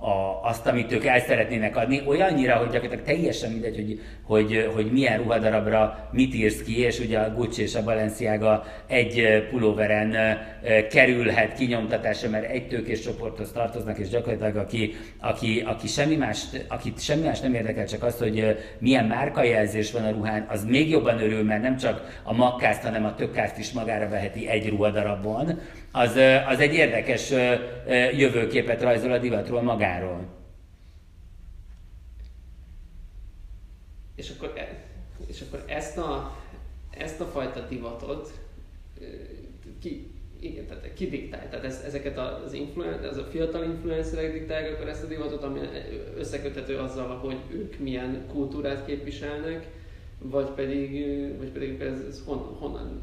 [0.00, 4.92] a, azt, amit ők el szeretnének adni, olyannyira, hogy gyakorlatilag teljesen mindegy, hogy, hogy, hogy
[4.92, 10.38] milyen ruhadarabra mit írsz ki, és ugye a Gucci és a Balenciaga egy pulóveren
[10.90, 17.02] kerülhet kinyomtatásra, mert egy tőkés csoporthoz tartoznak, és gyakorlatilag aki, aki, aki semmi más, akit
[17.02, 21.20] semmi más nem érdekel, csak az, hogy milyen márkajelzés van a ruhán, az még jobban
[21.20, 25.60] örül, mert nem csak a makkázt, hanem a tökkázt is magára veheti egy ruhadarabon,
[25.92, 27.32] az, az egy érdekes
[28.16, 30.26] jövőképet rajzol a divatról magáról.
[34.14, 34.84] És akkor, e,
[35.26, 36.36] és akkor ezt, a,
[36.90, 38.32] ezt a fajta divatot
[39.80, 40.10] ki,
[40.40, 41.48] igen, tehát ki diktál?
[41.48, 45.60] Tehát ez, ezeket az influen, ez a fiatal influencerek diktálják akkor ezt a divatot, ami
[46.16, 49.66] összeköthető azzal, hogy ők milyen kultúrát képviselnek,
[50.18, 51.06] vagy pedig,
[51.38, 53.00] vagy pedig ez, ez hon, honnan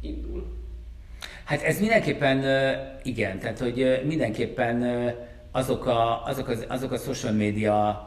[0.00, 0.46] indul?
[1.44, 2.38] Hát ez mindenképpen
[3.02, 4.82] igen, tehát hogy mindenképpen
[5.56, 8.04] azok a, azok, az, azok a social media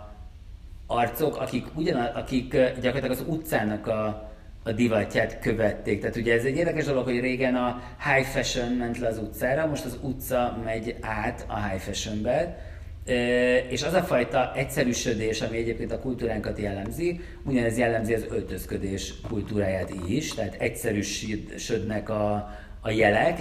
[0.88, 4.32] arcok, akik, ugyan, akik gyakorlatilag az utcának a,
[4.64, 6.00] a divatját követték.
[6.00, 9.66] Tehát ugye ez egy érdekes dolog, hogy régen a high fashion ment le az utcára,
[9.66, 12.58] most az utca megy át a high fashionbe,
[13.70, 19.92] és az a fajta egyszerűsödés, ami egyébként a kultúránkat jellemzi, ugyanez jellemzi az öltözködés kultúráját
[20.08, 22.50] is, tehát egyszerűsödnek a,
[22.82, 23.40] a jelek,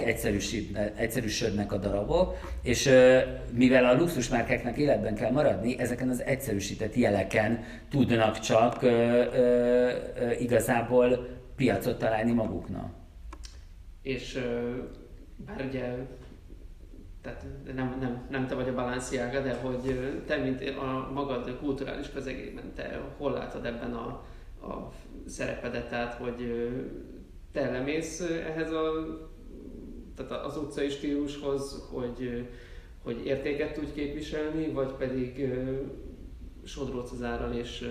[0.95, 2.89] egyszerűsödnek a darabok, és
[3.53, 8.85] mivel a luxusmárkáknak életben kell maradni, ezeken az egyszerűsített jeleken tudnak csak
[10.39, 12.93] igazából piacot találni maguknak.
[14.01, 14.39] És
[15.45, 15.93] bár ugye
[17.21, 22.09] tehát nem, nem, nem te vagy a balansziága, de hogy te, mint a magad kulturális
[22.09, 24.05] közegében, te hol látod ebben a,
[24.67, 24.91] a
[25.25, 26.69] szerepedet, tehát hogy
[27.51, 28.91] te lemész ehhez a,
[30.27, 32.47] tehát az utcai stílushoz, hogy,
[33.03, 35.49] hogy értéket tudj képviselni, vagy pedig
[36.63, 37.87] sodródsz az árral, és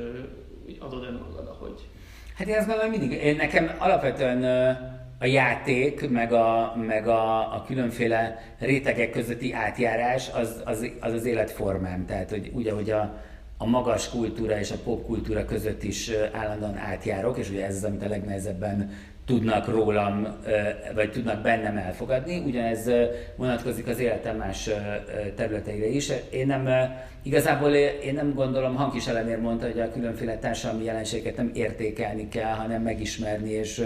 [0.79, 1.89] adod önmagad, ahogy...
[2.35, 4.43] Hát én azt gondolom mindig, én nekem alapvetően
[5.19, 11.25] a játék, meg a, meg a, a különféle rétegek közötti átjárás az az, az, az
[11.25, 12.07] életformám.
[12.07, 13.23] Tehát, hogy úgy, ahogy a,
[13.57, 18.03] a magas kultúra és a popkultúra között is állandóan átjárok, és ugye ez az, amit
[18.03, 18.91] a legnehezebben
[19.29, 20.27] tudnak rólam,
[20.95, 22.43] vagy tudnak bennem elfogadni.
[22.47, 22.91] Ugyanez
[23.37, 24.71] vonatkozik az életem más
[25.35, 26.13] területeire is.
[26.31, 26.69] Én nem,
[27.23, 27.71] igazából
[28.05, 32.83] én nem gondolom, Hankis Elemér mondta, hogy a különféle társadalmi jelenségeket nem értékelni kell, hanem
[32.83, 33.85] megismerni és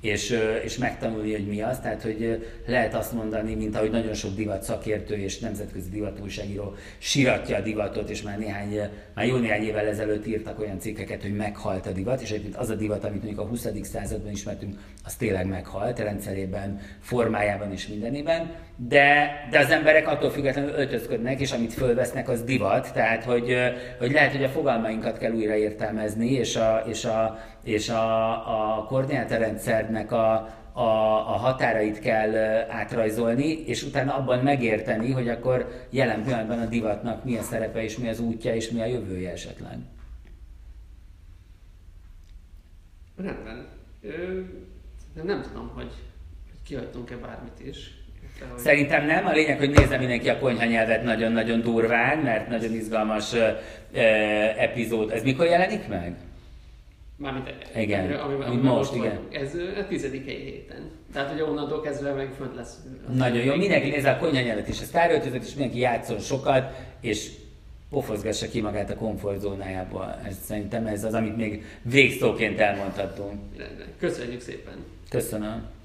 [0.00, 1.78] és, és megtanulni, hogy mi az.
[1.78, 7.56] Tehát, hogy lehet azt mondani, mint ahogy nagyon sok divat szakértő és nemzetközi divatújságíró siratja
[7.56, 8.80] a divatot, és már néhány,
[9.14, 12.70] már jó néhány évvel ezelőtt írtak olyan cikkeket, hogy meghalt a divat, és egyébként az
[12.70, 13.68] a divat, amit mondjuk a 20.
[13.82, 20.70] században ismertünk, az tényleg meghalt, rendszerében, formájában és mindenében, de, de az emberek attól függetlenül
[20.70, 23.56] öltözködnek, és amit fölvesznek, az divat, tehát hogy,
[23.98, 28.84] hogy lehet, hogy a fogalmainkat kell újra értelmezni, és a, és a, és a, a
[28.84, 30.32] koordinátorrendszernek a,
[30.72, 30.80] a,
[31.34, 32.36] a határait kell
[32.68, 37.98] átrajzolni, és utána abban megérteni, hogy akkor jelen pillanatban a divatnak mi a szerepe, és
[37.98, 39.78] mi az útja, és mi a jövője esetleg.
[43.16, 43.66] Rendben.
[44.02, 44.40] Ö,
[45.22, 45.92] nem tudom, hogy,
[46.50, 47.90] hogy kihagytunk-e bármit is.
[48.50, 48.58] Hogy...
[48.58, 49.26] Szerintem nem.
[49.26, 53.50] A lényeg, hogy nézze mindenki a konyha nyelvet nagyon-nagyon durván, mert nagyon izgalmas ö,
[54.56, 55.10] epizód.
[55.10, 56.16] Ez mikor jelenik meg?
[57.16, 59.18] Mármint igen, amire, ami, ami most, most igen.
[59.30, 60.90] Ez a tizedikei héten.
[61.12, 62.76] Tehát, hogy onnantól kezdve meg fönt lesz.
[63.14, 67.30] Nagyon jó, mindenki nézze a konyhanyelvet és a sztáröltözet, és mindenki játszon sokat, és
[67.90, 70.18] pofozgassa ki magát a komfortzónájából.
[70.24, 73.40] Ez, szerintem ez az, amit még végszóként elmondhatunk.
[73.98, 74.84] Köszönjük szépen!
[75.08, 75.75] Köszönöm!